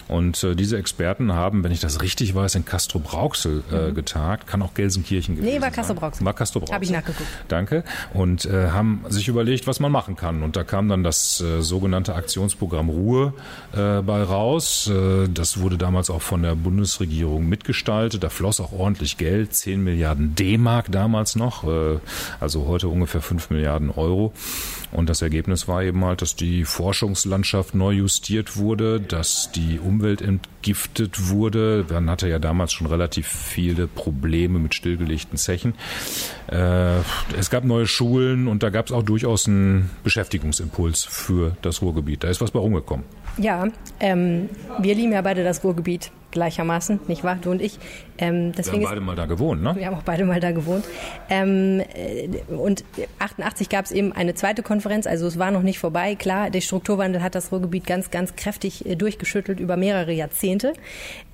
Und 0.08 0.42
äh, 0.42 0.54
diese 0.54 0.78
Experten 0.78 1.34
haben, 1.34 1.62
wenn 1.62 1.72
ich 1.72 1.80
das 1.80 2.00
richtig 2.00 2.34
weiß, 2.34 2.54
in 2.54 2.64
Castro 2.64 2.98
Brauxel 2.98 3.62
äh, 3.70 3.90
mhm. 3.90 3.94
getagt, 3.94 4.46
kann 4.46 4.62
auch 4.62 4.72
Gelsenkirchen 4.74 5.36
gewesen 5.36 5.54
Nee, 5.54 5.60
war 5.60 5.70
Castro 5.70 5.94
Brauxel. 5.94 6.24
War 6.24 6.32
Castro 6.32 6.60
Brauxel. 6.60 6.74
Habe 6.74 6.84
ich 6.84 6.90
nachgeguckt. 6.90 7.28
Danke. 7.48 7.84
Und 8.14 8.46
äh, 8.46 8.70
haben 8.70 9.04
sich 9.08 9.28
überlegt, 9.28 9.66
was 9.66 9.80
man 9.80 9.92
machen 9.92 10.16
kann. 10.16 10.42
Und 10.42 10.56
da 10.56 10.64
kam 10.64 10.88
dann 10.88 11.04
das 11.04 11.40
äh, 11.40 11.60
sogenannte 11.60 12.14
Aktionsprogramm 12.14 12.88
Ruhe 12.88 13.34
äh, 13.72 14.00
bei 14.00 14.22
raus. 14.22 14.90
Äh, 14.90 15.28
das 15.28 15.60
wurde 15.60 15.76
damals 15.76 16.08
auch 16.08 16.22
von 16.22 16.42
der 16.42 16.54
Bundesregierung 16.54 17.37
mitgestaltet. 17.40 18.22
Da 18.22 18.28
floss 18.28 18.60
auch 18.60 18.72
ordentlich 18.72 19.18
Geld, 19.18 19.54
10 19.54 19.82
Milliarden 19.82 20.34
D-Mark 20.34 20.90
damals 20.90 21.36
noch, 21.36 21.64
äh, 21.64 21.98
also 22.40 22.66
heute 22.66 22.88
ungefähr 22.88 23.20
5 23.20 23.50
Milliarden 23.50 23.90
Euro. 23.90 24.32
Und 24.90 25.10
das 25.10 25.20
Ergebnis 25.20 25.68
war 25.68 25.82
eben 25.82 26.04
halt, 26.04 26.22
dass 26.22 26.34
die 26.34 26.64
Forschungslandschaft 26.64 27.74
neu 27.74 27.92
justiert 27.92 28.56
wurde, 28.56 29.00
dass 29.00 29.52
die 29.52 29.78
Umwelt 29.78 30.22
entgiftet 30.22 31.28
wurde. 31.28 31.84
Man 31.90 32.08
hatte 32.08 32.28
ja 32.28 32.38
damals 32.38 32.72
schon 32.72 32.86
relativ 32.86 33.26
viele 33.26 33.86
Probleme 33.86 34.58
mit 34.58 34.74
stillgelegten 34.74 35.36
Zechen. 35.36 35.74
Äh, 36.50 37.00
es 37.38 37.50
gab 37.50 37.64
neue 37.64 37.86
Schulen 37.86 38.48
und 38.48 38.62
da 38.62 38.70
gab 38.70 38.86
es 38.86 38.92
auch 38.92 39.02
durchaus 39.02 39.46
einen 39.46 39.90
Beschäftigungsimpuls 40.04 41.04
für 41.04 41.56
das 41.60 41.82
Ruhrgebiet. 41.82 42.24
Da 42.24 42.28
ist 42.28 42.40
was 42.40 42.50
bei 42.50 42.58
rumgekommen. 42.58 43.04
Ja, 43.36 43.68
ähm, 44.00 44.48
wir 44.78 44.94
lieben 44.94 45.12
ja 45.12 45.20
beide 45.20 45.44
das 45.44 45.62
Ruhrgebiet 45.62 46.10
gleichermaßen, 46.30 47.00
nicht 47.08 47.24
wahr? 47.24 47.38
Du 47.40 47.50
und 47.50 47.62
ich. 47.62 47.78
Ähm, 48.18 48.52
wir 48.56 48.64
haben 48.64 48.82
beide 48.82 49.00
mal 49.00 49.16
da 49.16 49.26
gewohnt, 49.26 49.62
ne? 49.62 49.74
Wir 49.76 49.86
haben 49.86 49.94
auch 49.94 50.02
beide 50.02 50.24
mal 50.24 50.40
da 50.40 50.50
gewohnt. 50.50 50.84
Ähm, 51.30 51.80
äh, 51.94 52.52
und 52.52 52.84
88 53.18 53.68
gab 53.68 53.84
es 53.84 53.92
eben 53.92 54.12
eine 54.12 54.34
zweite 54.34 54.62
Konferenz, 54.62 55.06
also 55.06 55.26
es 55.26 55.38
war 55.38 55.50
noch 55.50 55.62
nicht 55.62 55.78
vorbei. 55.78 56.14
Klar, 56.16 56.50
der 56.50 56.60
Strukturwandel 56.60 57.22
hat 57.22 57.34
das 57.34 57.52
Ruhrgebiet 57.52 57.86
ganz, 57.86 58.10
ganz 58.10 58.34
kräftig 58.36 58.86
äh, 58.86 58.96
durchgeschüttelt 58.96 59.60
über 59.60 59.76
mehrere 59.76 60.12
Jahrzehnte. 60.12 60.72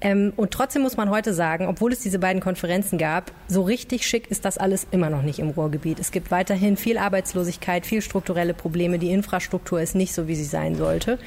Ähm, 0.01 0.33
und 0.37 0.51
trotzdem 0.51 0.83
muss 0.83 0.97
man 0.97 1.11
heute 1.11 1.33
sagen, 1.33 1.67
obwohl 1.67 1.93
es 1.93 2.01
diese 2.01 2.19
beiden 2.19 2.43
Konferenzen 2.43 2.99
gab, 2.99 3.33
so 3.49 3.63
richtig 3.63 4.07
schick 4.07 4.31
ist 4.31 4.45
das 4.45 4.59
alles 4.59 4.87
immer 4.91 5.11
noch 5.11 5.23
nicht 5.23 5.39
im 5.39 5.51
Ruhrgebiet. 5.51 5.99
Es 5.99 6.11
gibt 6.11 6.31
weiterhin 6.31 6.77
viel 6.77 6.99
Arbeitslosigkeit, 6.99 7.87
viel 7.87 8.03
strukturelle 8.03 8.55
Probleme. 8.55 8.99
Die 8.99 9.11
Infrastruktur 9.11 9.81
ist 9.81 9.95
nicht 9.95 10.15
so, 10.15 10.29
wie 10.29 10.35
sie 10.35 10.45
sein 10.45 10.75
sollte. 10.75 11.19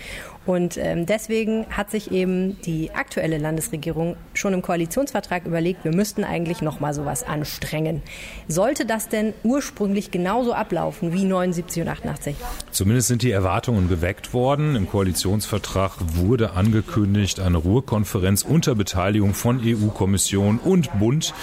Und 0.48 0.78
ähm, 0.78 1.06
deswegen 1.06 1.66
hat 1.70 1.92
sich 1.92 2.12
eben 2.12 2.60
die 2.62 2.92
aktuelle 2.92 3.38
Landesregierung 3.38 4.16
schon 4.38 4.54
im 4.54 4.62
Koalitionsvertrag 4.62 5.46
überlegt, 5.46 5.84
wir 5.84 5.94
müssten 5.94 6.24
eigentlich 6.24 6.62
noch 6.62 6.80
mal 6.80 6.94
sowas 6.94 7.24
anstrengen. 7.24 8.02
Sollte 8.48 8.86
das 8.86 9.10
denn 9.10 9.34
ursprünglich 9.44 10.12
genauso 10.12 10.54
ablaufen 10.54 11.14
wie 11.14 11.26
79 11.26 11.84
und 11.84 11.90
88? 11.90 12.36
Zumindest 12.72 13.08
sind 13.08 13.22
die 13.22 13.32
Erwartungen 13.32 13.90
geweckt 13.90 14.34
worden. 14.34 14.76
Im 14.76 14.90
Koalitionsvertrag 14.90 15.94
wurde 16.16 16.52
angekündigt 16.52 17.40
eine 17.40 17.58
Ruhrkonferenz 17.58 18.44
unter 18.44 18.76
Beteiligung 18.76 19.34
von 19.34 19.62
EU-Kommission 19.64 20.60
und 20.60 20.98
Bund, 21.00 21.34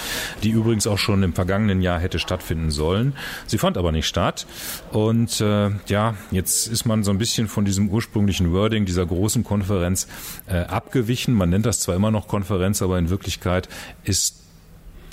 die 0.42 0.50
übrigens 0.50 0.86
auch 0.86 0.98
schon 0.98 1.22
im 1.22 1.34
vergangenen 1.34 1.82
Jahr 1.82 1.98
hätte 1.98 2.18
stattfinden 2.18 2.70
sollen. 2.70 3.14
Sie 3.46 3.58
fand 3.58 3.76
aber 3.76 3.92
nicht 3.92 4.06
statt. 4.06 4.46
Und 4.92 5.40
äh, 5.40 5.70
ja, 5.86 6.14
jetzt 6.30 6.68
ist 6.68 6.84
man 6.84 7.02
so 7.04 7.10
ein 7.10 7.18
bisschen 7.18 7.48
von 7.48 7.64
diesem 7.64 7.88
ursprünglichen 7.88 8.52
Wording, 8.52 8.84
dieser 8.84 9.06
großen 9.06 9.44
Konferenz 9.44 10.06
äh, 10.46 10.58
abgewichen. 10.58 11.34
Man 11.34 11.50
nennt 11.50 11.66
das 11.66 11.80
zwar 11.80 11.94
immer 11.94 12.10
noch 12.10 12.28
Konferenz, 12.28 12.82
aber 12.84 12.98
in 12.98 13.10
Wirklichkeit 13.10 13.68
ist 14.04 14.36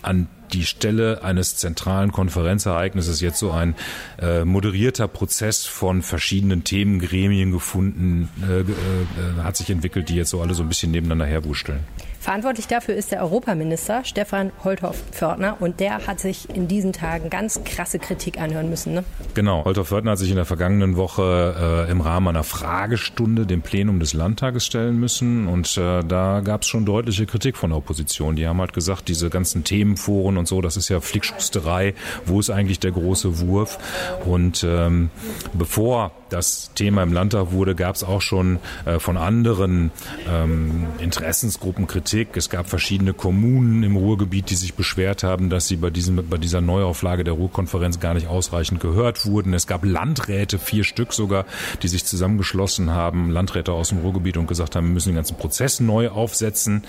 an 0.04 0.28
die 0.53 0.65
Stelle 0.65 1.24
eines 1.24 1.55
zentralen 1.55 2.12
Konferenzereignisses 2.12 3.22
jetzt 3.22 3.39
so 3.39 3.51
ein 3.51 3.75
äh, 4.22 4.46
moderierter 4.46 5.08
Prozess 5.08 5.65
von 5.65 6.01
verschiedenen 6.01 6.63
Themengremien 6.63 7.51
gefunden, 7.51 8.29
äh, 8.48 8.60
äh, 8.60 8.63
äh 8.63 9.43
hat 9.43 9.58
sich 9.58 9.70
entwickelt, 9.70 10.10
die 10.10 10.15
jetzt 10.15 10.29
so 10.29 10.41
alle 10.41 10.53
so 10.53 10.63
ein 10.63 10.70
bisschen 10.70 10.91
nebeneinander 10.91 11.25
herwursteln. 11.25 11.79
Verantwortlich 12.22 12.67
dafür 12.67 12.93
ist 12.93 13.12
der 13.12 13.24
Europaminister 13.24 14.03
Stefan 14.05 14.51
Holthoff-Fördner 14.63 15.58
und 15.60 15.79
der 15.79 16.05
hat 16.05 16.20
sich 16.20 16.48
in 16.55 16.67
diesen 16.67 16.93
Tagen 16.93 17.31
ganz 17.31 17.63
krasse 17.63 17.98
Kritik 17.98 18.39
anhören 18.39 18.70
müssen. 18.70 18.93
Ne? 18.93 19.03
Genau, 19.34 19.65
Holthoff-Fördner 19.65 20.12
hat 20.12 20.20
sich 20.20 20.29
in 20.29 20.36
der 20.36 20.46
vergangenen 20.46 20.98
Woche 20.98 21.88
äh, 21.88 21.91
im 21.91 22.00
Rahmen 22.00 22.27
einer 22.27 22.43
Fragestunde 22.43 23.48
dem 23.48 23.63
Plenum 23.63 24.00
des 24.00 24.13
Landtages 24.13 24.67
stellen 24.67 25.00
müssen 25.00 25.48
und 25.48 25.75
äh, 25.77 26.03
da 26.03 26.41
gab 26.41 26.62
es 26.62 26.67
schon 26.67 26.86
deutliche 26.86 27.25
Kritik 27.25 27.58
von 27.58 27.72
der 27.72 27.77
Opposition. 27.77 28.36
Die 28.36 28.46
haben 28.46 28.60
halt 28.60 28.74
gesagt, 28.74 29.08
diese 29.08 29.31
ganzen 29.31 29.63
Themenforen 29.63 30.38
und 30.41 30.48
so, 30.48 30.60
das 30.60 30.75
ist 30.75 30.89
ja 30.89 31.00
Flickschusterei. 31.00 31.93
Wo 32.25 32.39
ist 32.39 32.50
eigentlich 32.50 32.79
der 32.79 32.91
große 32.91 33.39
Wurf? 33.39 33.77
Und 34.25 34.65
ähm, 34.67 35.10
bevor 35.53 36.12
das 36.29 36.71
Thema 36.75 37.03
im 37.03 37.13
Landtag 37.13 37.51
wurde, 37.51 37.75
gab 37.75 37.95
es 37.95 38.03
auch 38.03 38.21
schon 38.21 38.60
äh, 38.86 39.00
von 39.00 39.17
anderen 39.17 39.91
ähm, 40.29 40.88
Interessensgruppen 41.00 41.88
Kritik. 41.88 42.38
Es 42.38 42.50
gab 42.50 42.69
verschiedene 42.69 43.13
Kommunen 43.13 43.83
im 43.83 43.95
Ruhrgebiet, 43.95 44.50
die 44.50 44.55
sich 44.55 44.74
beschwert 44.74 45.24
haben, 45.24 45.50
dass 45.50 45.67
sie 45.67 45.75
bei, 45.75 45.89
diesem, 45.89 46.27
bei 46.27 46.38
dieser 46.38 46.62
Neuauflage 46.62 47.24
der 47.24 47.33
Ruhrkonferenz 47.33 48.00
gar 48.00 48.13
nicht 48.13 48.27
ausreichend 48.27 48.79
gehört 48.79 49.25
wurden. 49.25 49.53
Es 49.53 49.67
gab 49.67 49.86
Landräte, 49.86 50.57
vier 50.57 50.83
Stück 50.83 51.13
sogar, 51.13 51.45
die 51.83 51.88
sich 51.88 52.05
zusammengeschlossen 52.05 52.92
haben, 52.92 53.29
Landräte 53.29 53.74
aus 53.74 53.89
dem 53.89 54.00
Ruhrgebiet 54.00 54.37
und 54.37 54.48
gesagt 54.48 54.75
haben, 54.75 54.87
wir 54.87 54.94
müssen 54.94 55.09
den 55.09 55.16
ganzen 55.16 55.37
Prozess 55.37 55.79
neu 55.79 56.09
aufsetzen. 56.09 56.83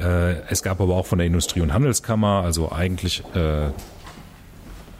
Äh, 0.00 0.36
es 0.48 0.62
gab 0.62 0.80
aber 0.80 0.94
auch 0.94 1.06
von 1.06 1.18
der 1.18 1.26
Industrie- 1.26 1.60
und 1.60 1.72
Handelskammer, 1.72 2.42
also 2.44 2.70
eigentlich 2.94 3.24
äh, 3.34 3.70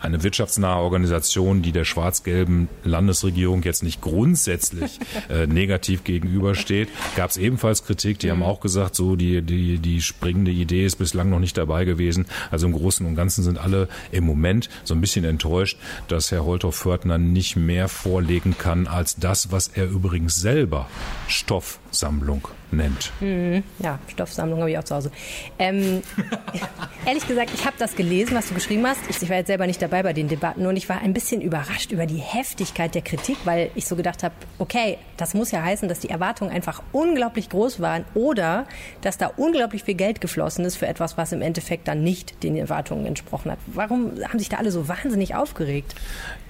eine 0.01 0.23
wirtschaftsnahe 0.23 0.83
Organisation, 0.83 1.63
die 1.63 1.71
der 1.71 1.85
schwarz-gelben 1.85 2.69
Landesregierung 2.83 3.63
jetzt 3.63 3.85
nicht 3.85 4.01
grundsätzlich 4.01 4.99
äh, 5.31 5.47
negativ 5.47 6.03
gegenübersteht, 6.03 6.89
gab 7.15 7.31
es 7.31 7.37
ebenfalls 7.37 7.85
Kritik. 7.85 8.19
Die 8.19 8.31
haben 8.31 8.39
mhm. 8.39 8.45
auch 8.45 8.61
gesagt, 8.61 8.97
so 8.97 9.15
die, 9.15 9.43
die, 9.43 9.79
die 9.79 10.03
springende 10.03 10.51
Idee 10.51 10.85
ist 10.85 10.97
bislang 10.97 11.31
noch 11.31 11.39
nicht 11.39 11.57
dabei 11.57 11.85
gewesen. 11.85 12.27
Also 12.51 12.67
im 12.67 12.73
Großen 12.73 13.07
und 13.07 13.15
Ganzen 13.15 13.45
sind 13.45 13.57
alle 13.57 13.89
im 14.11 14.25
Moment 14.25 14.69
so 14.83 14.95
ein 14.95 15.01
bisschen 15.01 15.25
enttäuscht, 15.25 15.79
dass 16.09 16.33
Herr 16.33 16.45
Holthoff-Fördner 16.45 17.17
nicht 17.17 17.55
mehr 17.57 17.89
vorlegen 17.89 18.59
kann 18.59 18.89
als 18.89 19.17
das, 19.17 19.53
was 19.53 19.69
er 19.69 19.87
übrigens 19.87 20.35
selber 20.35 20.89
Stoffsammlung 21.95 22.49
nennt. 22.73 23.13
Mhm. 23.21 23.63
Ja, 23.79 24.01
Stoffsammlung 24.09 24.59
habe 24.59 24.71
ich 24.71 24.79
auch 24.79 24.85
zu 24.85 24.97
Hause. 24.97 25.13
Ähm, 25.61 26.03
ehrlich 27.07 27.27
gesagt, 27.27 27.51
ich 27.55 27.65
habe 27.65 27.77
das 27.79 27.95
gelesen, 27.95 28.35
was 28.35 28.49
du 28.49 28.55
geschrieben 28.55 28.85
hast. 28.85 28.99
Ich, 29.09 29.23
ich, 29.23 29.29
war 29.29 29.37
jetzt 29.37 29.47
selber 29.47 29.69
nicht 29.69 29.81
dabei 29.81 30.03
bei 30.03 30.13
den 30.13 30.27
Debatten 30.27 30.67
und 30.67 30.77
ich 30.77 30.89
war 30.89 31.01
ein 31.01 31.13
bisschen 31.13 31.41
überrascht 31.41 31.93
über 31.93 32.07
die 32.07 32.19
Heftigkeit 32.19 32.95
der 32.97 33.03
Kritik, 33.03 33.37
weil 33.45 33.71
ich 33.77 33.87
so 33.87 33.95
gedacht 33.95 34.25
habe, 34.25 34.35
okay, 34.59 34.99
das 35.17 35.35
muss 35.35 35.53
ja 35.53 35.63
heißen, 35.63 35.89
dass 35.89 36.01
die 36.01 36.11
Erwartungen 36.11 36.51
einfach 36.51 36.83
unglaublich 36.91 37.49
groß 37.49 37.79
waren 37.79 38.05
oder 38.15 38.67
dass 39.03 39.19
da 39.19 39.29
unglaublich 39.37 39.85
viel 39.85 39.95
Geld 39.95 40.21
geflossen 40.21 40.65
ist 40.65 40.77
für 40.77 40.89
etwas, 40.89 41.17
was 41.17 41.31
im 41.31 41.43
Endeffekt 41.43 41.87
dann 41.87 42.03
nicht 42.03 42.43
den 42.43 42.57
Erwartungen 42.57 43.07
entsprochen 43.07 43.53
hat. 43.53 43.59
Warum 43.69 44.13
haben 44.29 44.41
sich 44.41 44.49
da 44.49 44.57
alle 44.57 44.73
so 44.73 44.89
wahnsinnig 44.89 45.37
aufgeregt? 45.37 45.95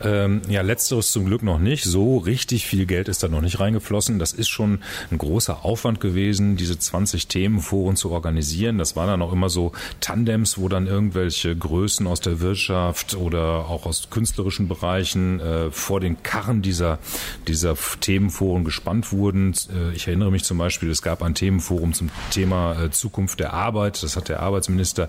Ähm, 0.02 0.40
ja, 0.48 0.62
letzteres 0.62 1.12
zum 1.12 1.26
Glück 1.26 1.42
noch 1.42 1.58
nicht. 1.58 1.84
So 1.84 2.16
richtig 2.16 2.66
viel 2.66 2.86
Geld 2.86 3.08
ist 3.08 3.22
da 3.22 3.28
noch 3.28 3.42
nicht 3.42 3.60
reingeflossen. 3.60 4.18
Das 4.18 4.32
ist 4.32 4.48
schon 4.48 4.80
ein 5.10 5.18
großer 5.34 5.64
Aufwand 5.64 5.98
gewesen, 5.98 6.56
diese 6.56 6.78
20 6.78 7.26
Themenforen 7.26 7.96
zu 7.96 8.12
organisieren. 8.12 8.78
Das 8.78 8.94
waren 8.94 9.08
dann 9.08 9.20
auch 9.20 9.32
immer 9.32 9.48
so 9.48 9.72
Tandems, 9.98 10.58
wo 10.58 10.68
dann 10.68 10.86
irgendwelche 10.86 11.56
Größen 11.56 12.06
aus 12.06 12.20
der 12.20 12.38
Wirtschaft 12.38 13.16
oder 13.16 13.68
auch 13.68 13.84
aus 13.84 14.10
künstlerischen 14.10 14.68
Bereichen 14.68 15.40
äh, 15.40 15.72
vor 15.72 15.98
den 15.98 16.22
Karren 16.22 16.62
dieser, 16.62 17.00
dieser 17.48 17.74
Themenforen 17.98 18.62
gespannt 18.62 19.10
wurden. 19.10 19.54
Äh, 19.74 19.96
ich 19.96 20.06
erinnere 20.06 20.30
mich 20.30 20.44
zum 20.44 20.58
Beispiel, 20.58 20.88
es 20.88 21.02
gab 21.02 21.20
ein 21.20 21.34
Themenforum 21.34 21.94
zum 21.94 22.10
Thema 22.30 22.80
äh, 22.80 22.90
Zukunft 22.92 23.40
der 23.40 23.54
Arbeit. 23.54 24.04
Das 24.04 24.16
hat 24.16 24.28
der 24.28 24.38
Arbeitsminister 24.38 25.08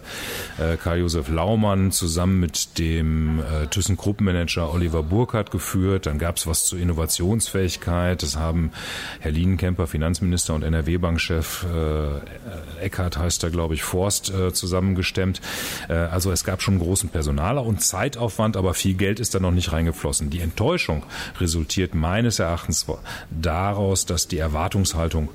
äh, 0.57 0.75
Karl-Josef 0.75 1.29
Laumann 1.29 1.91
zusammen 1.91 2.39
mit 2.39 2.79
dem 2.79 3.43
ThyssenKrupp-Manager 3.69 4.73
Oliver 4.73 5.03
Burkhardt 5.03 5.51
geführt. 5.51 6.07
Dann 6.07 6.17
gab 6.17 6.37
es 6.37 6.47
was 6.47 6.65
zur 6.65 6.79
Innovationsfähigkeit. 6.79 8.23
Das 8.23 8.37
haben 8.37 8.71
Herr 9.19 9.31
Lienenkemper, 9.31 9.85
Finanzminister 10.15 10.53
und 10.53 10.63
NRW-Bankchef 10.63 11.65
äh, 11.65 12.83
Eckhard 12.85 13.17
heißt 13.17 13.43
er, 13.43 13.49
glaube 13.49 13.73
ich, 13.73 13.83
Forst 13.83 14.33
äh, 14.33 14.53
zusammengestemmt. 14.53 15.41
Äh, 15.89 15.93
also 15.93 16.31
es 16.31 16.45
gab 16.45 16.61
schon 16.61 16.79
großen 16.79 17.09
Personaler 17.09 17.65
und 17.65 17.81
Zeitaufwand, 17.81 18.55
aber 18.55 18.73
viel 18.73 18.93
Geld 18.93 19.19
ist 19.19 19.35
da 19.35 19.41
noch 19.41 19.51
nicht 19.51 19.73
reingeflossen. 19.73 20.29
Die 20.29 20.39
Enttäuschung 20.39 21.03
resultiert 21.41 21.95
meines 21.95 22.39
Erachtens 22.39 22.85
daraus, 23.29 24.05
dass 24.05 24.29
die 24.29 24.37
Erwartungshaltung 24.37 25.27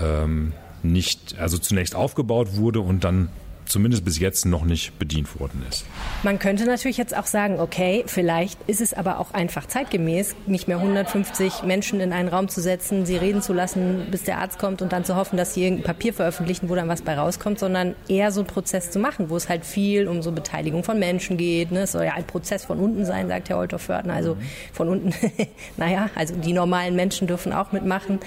ähm, 0.00 0.52
nicht, 0.82 1.38
also 1.38 1.56
zunächst 1.56 1.94
aufgebaut 1.94 2.56
wurde 2.56 2.80
und 2.80 3.04
dann 3.04 3.28
zumindest 3.66 4.04
bis 4.04 4.18
jetzt 4.18 4.46
noch 4.46 4.64
nicht 4.64 4.98
bedient 4.98 5.38
worden 5.40 5.64
ist. 5.68 5.84
Man 6.22 6.38
könnte 6.38 6.64
natürlich 6.64 6.96
jetzt 6.96 7.16
auch 7.16 7.26
sagen, 7.26 7.60
okay, 7.60 8.04
vielleicht 8.06 8.58
ist 8.66 8.80
es 8.80 8.94
aber 8.94 9.18
auch 9.18 9.32
einfach 9.32 9.66
zeitgemäß, 9.66 10.36
nicht 10.46 10.68
mehr 10.68 10.78
150 10.78 11.62
Menschen 11.62 12.00
in 12.00 12.12
einen 12.12 12.28
Raum 12.28 12.48
zu 12.48 12.60
setzen, 12.60 13.06
sie 13.06 13.16
reden 13.16 13.42
zu 13.42 13.52
lassen, 13.52 14.06
bis 14.10 14.24
der 14.24 14.38
Arzt 14.38 14.58
kommt 14.58 14.82
und 14.82 14.92
dann 14.92 15.04
zu 15.04 15.16
hoffen, 15.16 15.36
dass 15.36 15.54
sie 15.54 15.64
irgendein 15.64 15.86
Papier 15.86 16.12
veröffentlichen, 16.14 16.68
wo 16.68 16.74
dann 16.74 16.88
was 16.88 17.02
bei 17.02 17.16
rauskommt, 17.16 17.58
sondern 17.58 17.94
eher 18.08 18.32
so 18.32 18.40
einen 18.40 18.46
Prozess 18.46 18.90
zu 18.90 18.98
machen, 18.98 19.30
wo 19.30 19.36
es 19.36 19.48
halt 19.48 19.64
viel 19.64 20.08
um 20.08 20.22
so 20.22 20.32
Beteiligung 20.32 20.84
von 20.84 20.98
Menschen 20.98 21.36
geht. 21.36 21.72
Ne? 21.72 21.82
Es 21.82 21.92
soll 21.92 22.04
ja 22.04 22.14
ein 22.14 22.26
Prozess 22.26 22.64
von 22.64 22.78
unten 22.78 23.04
sein, 23.04 23.28
sagt 23.28 23.48
Herr 23.48 23.58
Holter-Fördner. 23.58 24.14
Also 24.14 24.36
von 24.72 24.88
unten, 24.88 25.14
naja, 25.76 26.10
also 26.14 26.34
die 26.34 26.52
normalen 26.52 26.96
Menschen 26.96 27.26
dürfen 27.26 27.52
auch 27.52 27.72
mitmachen. 27.72 28.20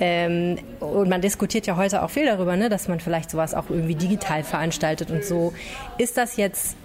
Ähm, 0.00 0.58
und 0.80 1.08
man 1.08 1.20
diskutiert 1.20 1.66
ja 1.66 1.76
heute 1.76 2.02
auch 2.02 2.10
viel 2.10 2.24
darüber, 2.24 2.56
ne, 2.56 2.68
dass 2.68 2.88
man 2.88 3.00
vielleicht 3.00 3.30
sowas 3.30 3.54
auch 3.54 3.68
irgendwie 3.68 3.94
digital 3.94 4.42
veranstaltet 4.42 5.10
und 5.10 5.24
so. 5.24 5.52
Ist 5.98 6.16
das 6.16 6.36
jetzt 6.36 6.76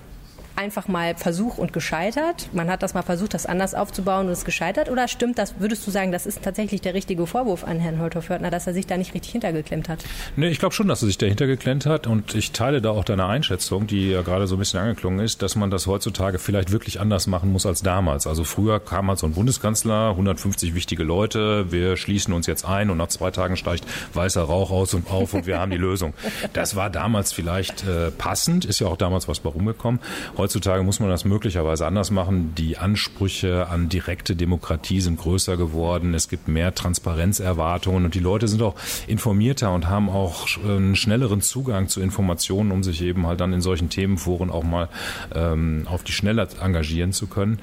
einfach 0.56 0.88
mal 0.88 1.16
Versuch 1.16 1.58
und 1.58 1.74
gescheitert? 1.74 2.50
Man 2.54 2.70
hat 2.70 2.84
das 2.84 2.94
mal 2.94 3.02
versucht, 3.02 3.34
das 3.34 3.46
anders 3.46 3.74
aufzubauen 3.74 4.28
und 4.28 4.34
ist 4.34 4.46
gescheitert? 4.46 4.90
Oder 4.90 5.08
stimmt 5.08 5.38
das, 5.38 5.60
würdest 5.60 5.86
du 5.86 5.92
sagen, 5.92 6.12
das 6.12 6.26
ist 6.26 6.44
tatsächlich 6.44 6.82
der 6.82 6.94
richtige 6.94 7.28
Vorwurf 7.28 7.64
an 7.64 7.80
Herrn 7.80 8.00
Holter-Fördner, 8.00 8.52
dass 8.52 8.68
er 8.68 8.74
sich 8.74 8.88
da 8.88 8.98
nicht 8.98 9.14
richtig 9.14 9.32
hintergeklemmt 9.32 9.90
hat? 9.90 10.04
Nee, 10.36 10.48
ich 10.48 10.60
glaube 10.60 10.74
schon, 10.74 10.88
dass 10.88 11.02
er 11.02 11.08
sich 11.08 11.18
dahinter 11.18 11.48
geklemmt 11.48 11.86
hat 11.86 12.08
und 12.08 12.36
ich 12.36 12.52
teile 12.52 12.82
da 12.82 12.92
auch 12.92 13.04
deine 13.04 13.26
Einschätzung, 13.26 13.88
die 13.88 14.12
ja 14.12 14.22
gerade 14.22 14.48
so 14.48 14.56
ein 14.56 14.60
bisschen 14.60 14.80
angeklungen 14.80 15.20
ist, 15.20 15.42
dass 15.42 15.56
man 15.56 15.70
das 15.72 15.88
heutzutage 15.88 16.40
vielleicht 16.40 16.72
wirklich 16.72 17.00
anders 17.00 17.28
machen 17.28 17.52
muss 17.52 17.66
als 17.66 17.82
damals. 17.82 18.28
Also 18.28 18.44
früher 18.44 18.80
kam 18.80 19.10
halt 19.10 19.20
so 19.20 19.28
ein 19.28 19.34
Bundeskanzler, 19.34 20.12
150 20.12 20.76
wichtige 20.76 21.04
Leute, 21.04 21.72
wir 21.72 21.98
schließen 21.98 22.34
uns 22.34 22.48
jetzt 22.48 22.66
ein 22.66 22.90
und 22.90 22.98
nach 22.98 23.08
zwei 23.08 23.32
Tagen 23.32 23.58
steigt 23.58 23.86
weißer 24.14 24.42
Rauch 24.42 24.72
aus 24.72 24.94
und 24.94 25.10
auf 25.10 25.34
und 25.34 25.46
wir 25.46 25.60
haben 25.60 25.72
die 25.72 25.78
Lösung. 25.78 26.14
Das 26.54 26.76
war 26.76 26.90
damals 26.90 27.34
vielleicht 27.34 27.86
äh, 27.88 28.12
passend, 28.12 28.66
ist 28.66 28.80
ja 28.80 28.88
auch 28.88 28.98
damals 28.98 29.28
was 29.28 29.40
bei 29.40 29.50
rumgekommen. 29.50 30.00
Heutzutage 30.46 30.84
muss 30.84 31.00
man 31.00 31.10
das 31.10 31.26
möglicherweise 31.26 31.88
anders 31.88 32.12
machen. 32.12 32.54
Die 32.56 32.78
Ansprüche 32.78 33.68
an 33.68 33.90
direkte 33.90 34.36
Demokratie 34.36 35.02
sind 35.02 35.18
größer 35.18 35.58
geworden. 35.58 36.14
Es 36.14 36.30
gibt 36.30 36.48
mehr 36.48 36.76
Transparenzerwartungen 36.76 38.06
und 38.06 38.14
die 38.14 38.20
Leute 38.20 38.48
sind 38.48 38.62
auch 38.62 38.76
informierter 39.08 39.74
und 39.74 39.88
haben 39.88 40.08
auch 40.08 40.46
einen 40.64 40.96
schnelleren 40.96 41.42
Zugang 41.42 41.88
zu 41.88 42.00
Informationen, 42.00 42.72
um 42.72 42.84
sich 42.84 43.02
eben 43.02 43.26
halt 43.26 43.40
dann 43.40 43.54
in 43.54 43.62
solchen 43.62 43.90
Themenforen 43.90 44.52
auch 44.52 44.64
mal 44.64 44.88
ähm, 45.34 45.88
auf 45.90 46.04
die 46.04 46.12
Schnelle 46.12 46.48
engagieren 46.62 47.12
zu 47.12 47.26
können. 47.26 47.58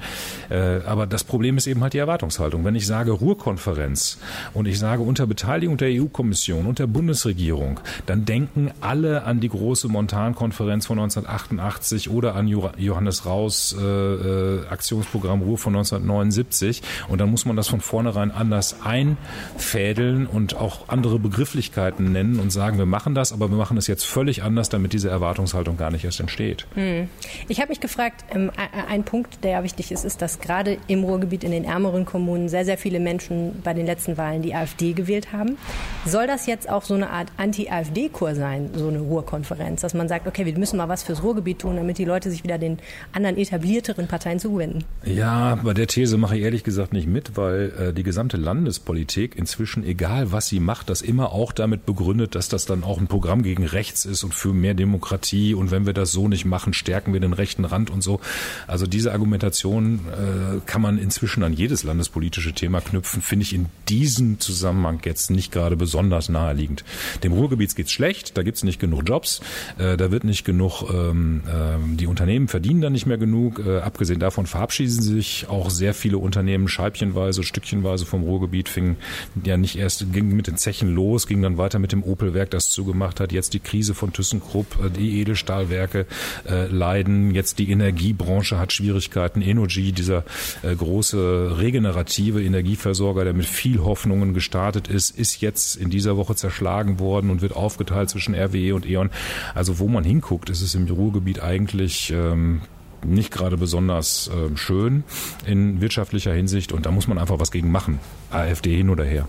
Äh, 0.49 0.81
aber 0.85 1.07
das 1.07 1.23
Problem 1.23 1.55
ist 1.55 1.67
eben 1.67 1.83
halt 1.83 1.93
die 1.93 1.99
Erwartungshaltung. 1.99 2.65
Wenn 2.65 2.75
ich 2.75 2.85
sage 2.85 3.11
Ruhrkonferenz 3.11 4.17
und 4.53 4.67
ich 4.67 4.77
sage 4.77 5.03
unter 5.03 5.25
Beteiligung 5.25 5.77
der 5.77 5.87
EU-Kommission 5.87 6.65
und 6.65 6.79
der 6.79 6.87
Bundesregierung, 6.87 7.79
dann 8.07 8.25
denken 8.25 8.71
alle 8.81 9.23
an 9.23 9.39
die 9.39 9.47
große 9.47 9.87
Montankonferenz 9.87 10.85
von 10.85 10.99
1988 10.99 12.09
oder 12.09 12.35
an 12.35 12.49
Johannes 12.77 13.25
Raus 13.25 13.75
äh, 13.77 13.83
äh, 13.83 14.67
Aktionsprogramm 14.67 15.41
Ruhe 15.41 15.57
von 15.57 15.75
1979. 15.75 16.81
Und 17.07 17.19
dann 17.19 17.29
muss 17.29 17.45
man 17.45 17.55
das 17.55 17.67
von 17.67 17.81
vornherein 17.81 18.31
anders 18.31 18.77
einfädeln 18.83 20.27
und 20.27 20.55
auch 20.55 20.89
andere 20.89 21.19
Begrifflichkeiten 21.19 22.11
nennen 22.11 22.39
und 22.39 22.51
sagen, 22.51 22.77
wir 22.77 22.85
machen 22.85 23.15
das, 23.15 23.33
aber 23.33 23.49
wir 23.49 23.57
machen 23.57 23.77
es 23.77 23.87
jetzt 23.87 24.05
völlig 24.05 24.43
anders, 24.43 24.69
damit 24.69 24.93
diese 24.93 25.09
Erwartungshaltung 25.09 25.77
gar 25.77 25.91
nicht 25.91 26.05
erst 26.05 26.19
entsteht. 26.19 26.65
Hm. 26.75 27.07
Ich 27.47 27.59
habe 27.59 27.69
mich 27.69 27.79
gefragt, 27.79 28.25
ähm, 28.33 28.51
ein 28.89 29.03
Punkt, 29.03 29.43
der 29.43 29.63
wichtig 29.63 29.91
ist, 29.91 30.05
ist, 30.05 30.21
dass 30.21 30.39
gerade 30.39 30.77
im 30.87 31.03
Ruhrgebiet 31.03 31.43
in 31.43 31.51
den 31.51 31.63
ärmeren 31.63 32.05
Kommunen 32.05 32.49
sehr, 32.49 32.65
sehr 32.65 32.77
viele 32.77 32.99
Menschen 32.99 33.61
bei 33.63 33.73
den 33.73 33.85
letzten 33.85 34.17
Wahlen 34.17 34.41
die 34.41 34.55
AfD 34.55 34.93
gewählt 34.93 35.31
haben. 35.31 35.57
Soll 36.05 36.27
das 36.27 36.45
jetzt 36.45 36.69
auch 36.69 36.83
so 36.83 36.93
eine 36.93 37.09
Art 37.09 37.31
Anti-AfD-Kur 37.37 38.35
sein, 38.35 38.71
so 38.73 38.87
eine 38.87 38.99
Ruhrkonferenz, 38.99 39.81
dass 39.81 39.93
man 39.93 40.07
sagt, 40.07 40.27
okay, 40.27 40.45
wir 40.45 40.57
müssen 40.57 40.77
mal 40.77 40.89
was 40.89 41.03
fürs 41.03 41.23
Ruhrgebiet 41.23 41.59
tun, 41.59 41.75
damit 41.75 41.97
die 41.97 42.05
Leute 42.05 42.29
sich 42.29 42.43
wieder 42.43 42.57
den 42.63 42.79
anderen 43.11 43.37
etablierteren 43.37 44.07
Parteien 44.07 44.39
zuwenden. 44.39 44.83
Ja, 45.05 45.55
bei 45.55 45.73
der 45.73 45.87
These 45.87 46.17
mache 46.17 46.37
ich 46.37 46.43
ehrlich 46.43 46.63
gesagt 46.63 46.93
nicht 46.93 47.07
mit, 47.07 47.35
weil 47.35 47.73
äh, 47.77 47.93
die 47.93 48.03
gesamte 48.03 48.37
Landespolitik 48.37 49.35
inzwischen, 49.35 49.83
egal 49.83 50.31
was 50.31 50.47
sie 50.47 50.59
macht, 50.59 50.89
das 50.89 51.01
immer 51.01 51.31
auch 51.31 51.51
damit 51.51 51.85
begründet, 51.85 52.35
dass 52.35 52.49
das 52.49 52.65
dann 52.65 52.83
auch 52.83 52.97
ein 52.99 53.07
Programm 53.07 53.43
gegen 53.43 53.65
rechts 53.65 54.05
ist 54.05 54.23
und 54.23 54.33
für 54.33 54.53
mehr 54.53 54.73
Demokratie 54.73 55.53
und 55.53 55.71
wenn 55.71 55.85
wir 55.85 55.93
das 55.93 56.11
so 56.11 56.27
nicht 56.27 56.45
machen, 56.45 56.73
stärken 56.73 57.13
wir 57.13 57.19
den 57.19 57.33
rechten 57.33 57.65
Rand 57.65 57.89
und 57.89 58.01
so. 58.01 58.19
Also 58.67 58.87
diese 58.87 59.11
Argumentation 59.11 59.99
äh, 60.11 60.59
kann 60.65 60.81
man 60.81 60.97
inzwischen 60.97 61.43
an 61.43 61.53
jedes 61.53 61.83
landespolitische 61.83 62.53
Thema 62.53 62.81
knüpfen, 62.81 63.21
finde 63.21 63.43
ich 63.43 63.53
in 63.53 63.67
diesem 63.89 64.39
Zusammenhang 64.39 65.01
jetzt 65.03 65.29
nicht 65.31 65.51
gerade 65.51 65.75
besonders 65.75 66.29
naheliegend. 66.29 66.83
Dem 67.23 67.33
Ruhrgebiet 67.33 67.75
geht's 67.75 67.91
schlecht, 67.91 68.37
da 68.37 68.43
gibt's 68.43 68.63
nicht 68.63 68.79
genug 68.79 69.03
Jobs, 69.07 69.41
äh, 69.77 69.97
da 69.97 70.11
wird 70.11 70.23
nicht 70.23 70.45
genug 70.45 70.83
ähm, 70.91 71.41
äh, 71.47 71.97
die 71.97 72.07
Unternehmen 72.07 72.47
verdienen 72.53 72.81
dann 72.81 72.93
nicht 72.93 73.07
mehr 73.07 73.17
genug. 73.17 73.65
Äh, 73.65 73.79
abgesehen 73.79 74.19
davon 74.19 74.45
verabschieden 74.45 75.01
sich 75.01 75.47
auch 75.49 75.71
sehr 75.71 75.95
viele 75.95 76.19
Unternehmen 76.19 76.67
scheibchenweise, 76.67 77.41
stückchenweise 77.41 78.05
vom 78.05 78.21
Ruhrgebiet, 78.21 78.69
fingen 78.69 78.97
ja 79.43 79.57
nicht 79.57 79.75
erst, 79.75 80.13
ging 80.13 80.35
mit 80.35 80.45
den 80.45 80.57
Zechen 80.57 80.93
los, 80.93 81.25
ging 81.25 81.41
dann 81.41 81.57
weiter 81.57 81.79
mit 81.79 81.93
dem 81.93 82.03
Opelwerk, 82.03 82.51
das 82.51 82.69
zugemacht 82.69 83.19
hat. 83.19 83.31
Jetzt 83.31 83.55
die 83.55 83.59
Krise 83.59 83.95
von 83.95 84.13
ThyssenKrupp, 84.13 84.85
äh, 84.85 84.89
die 84.91 85.19
Edelstahlwerke 85.21 86.05
äh, 86.47 86.67
leiden. 86.67 87.33
Jetzt 87.33 87.57
die 87.57 87.71
Energiebranche 87.71 88.59
hat 88.59 88.71
Schwierigkeiten. 88.71 89.41
Energy, 89.41 89.91
dieser 89.91 90.23
äh, 90.61 90.75
große 90.75 91.55
regenerative 91.57 92.43
Energieversorger, 92.43 93.23
der 93.23 93.33
mit 93.33 93.47
viel 93.47 93.79
Hoffnungen 93.79 94.35
gestartet 94.35 94.87
ist, 94.87 95.09
ist 95.09 95.41
jetzt 95.41 95.75
in 95.75 95.89
dieser 95.89 96.17
Woche 96.17 96.35
zerschlagen 96.35 96.99
worden 96.99 97.31
und 97.31 97.41
wird 97.41 97.55
aufgeteilt 97.55 98.11
zwischen 98.11 98.35
RWE 98.35 98.75
und 98.75 98.85
E.ON. 98.87 99.09
Also 99.55 99.79
wo 99.79 99.87
man 99.87 100.03
hinguckt, 100.03 100.51
ist 100.51 100.61
es 100.61 100.75
im 100.75 100.87
Ruhrgebiet 100.87 101.41
eigentlich 101.41 102.13
ähm, 102.15 102.42
ähm, 102.43 102.61
nicht 103.05 103.31
gerade 103.31 103.57
besonders 103.57 104.29
äh, 104.29 104.55
schön 104.55 105.03
in 105.45 105.81
wirtschaftlicher 105.81 106.33
Hinsicht 106.33 106.71
und 106.71 106.85
da 106.85 106.91
muss 106.91 107.07
man 107.07 107.17
einfach 107.17 107.39
was 107.39 107.51
gegen 107.51 107.71
machen. 107.71 107.99
AfD 108.31 108.75
hin 108.75 108.89
oder 108.89 109.03
her. 109.03 109.27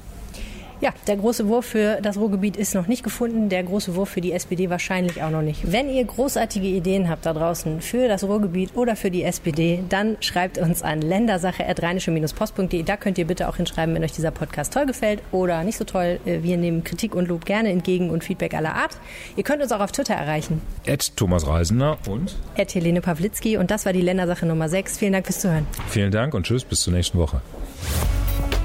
Ja, 0.80 0.90
der 1.06 1.16
große 1.16 1.48
Wurf 1.48 1.66
für 1.66 2.00
das 2.02 2.16
Ruhrgebiet 2.16 2.56
ist 2.56 2.74
noch 2.74 2.86
nicht 2.86 3.02
gefunden, 3.02 3.48
der 3.48 3.62
große 3.62 3.94
Wurf 3.94 4.10
für 4.10 4.20
die 4.20 4.32
SPD 4.32 4.70
wahrscheinlich 4.70 5.22
auch 5.22 5.30
noch 5.30 5.42
nicht. 5.42 5.70
Wenn 5.70 5.88
ihr 5.88 6.04
großartige 6.04 6.66
Ideen 6.66 7.08
habt 7.08 7.26
da 7.26 7.32
draußen 7.32 7.80
für 7.80 8.08
das 8.08 8.24
Ruhrgebiet 8.24 8.70
oder 8.74 8.96
für 8.96 9.10
die 9.10 9.22
SPD, 9.22 9.82
dann 9.88 10.16
schreibt 10.20 10.58
uns 10.58 10.82
an 10.82 11.00
ländersache.rheinische-post.de. 11.00 12.82
Da 12.82 12.96
könnt 12.96 13.18
ihr 13.18 13.26
bitte 13.26 13.48
auch 13.48 13.56
hinschreiben, 13.56 13.94
wenn 13.94 14.04
euch 14.04 14.12
dieser 14.12 14.30
Podcast 14.30 14.72
toll 14.72 14.86
gefällt 14.86 15.22
oder 15.32 15.62
nicht 15.64 15.78
so 15.78 15.84
toll. 15.84 16.20
Äh, 16.24 16.42
wir 16.42 16.56
nehmen 16.56 16.84
Kritik 16.84 17.14
und 17.14 17.28
Lob 17.28 17.44
gerne 17.44 17.70
entgegen 17.70 18.10
und 18.10 18.24
Feedback 18.24 18.54
aller 18.54 18.74
Art. 18.74 18.98
Ihr 19.36 19.44
könnt 19.44 19.62
uns 19.62 19.72
auch 19.72 19.80
auf 19.80 19.92
Twitter 19.92 20.14
erreichen. 20.14 20.60
Ed 20.84 21.16
Thomas 21.16 21.46
Reisender 21.46 21.98
und 22.08 22.36
Ed 22.56 22.74
Helene 22.74 23.00
Pawlitzki. 23.00 23.56
Und 23.56 23.70
das 23.70 23.86
war 23.86 23.92
die 23.92 24.02
Ländersache 24.02 24.46
Nummer 24.46 24.68
6. 24.68 24.98
Vielen 24.98 25.12
Dank 25.12 25.26
fürs 25.26 25.40
Zuhören. 25.40 25.66
Vielen 25.88 26.10
Dank 26.10 26.34
und 26.34 26.46
tschüss, 26.46 26.64
bis 26.64 26.80
zur 26.80 26.92
nächsten 26.92 27.18
Woche. 27.18 27.40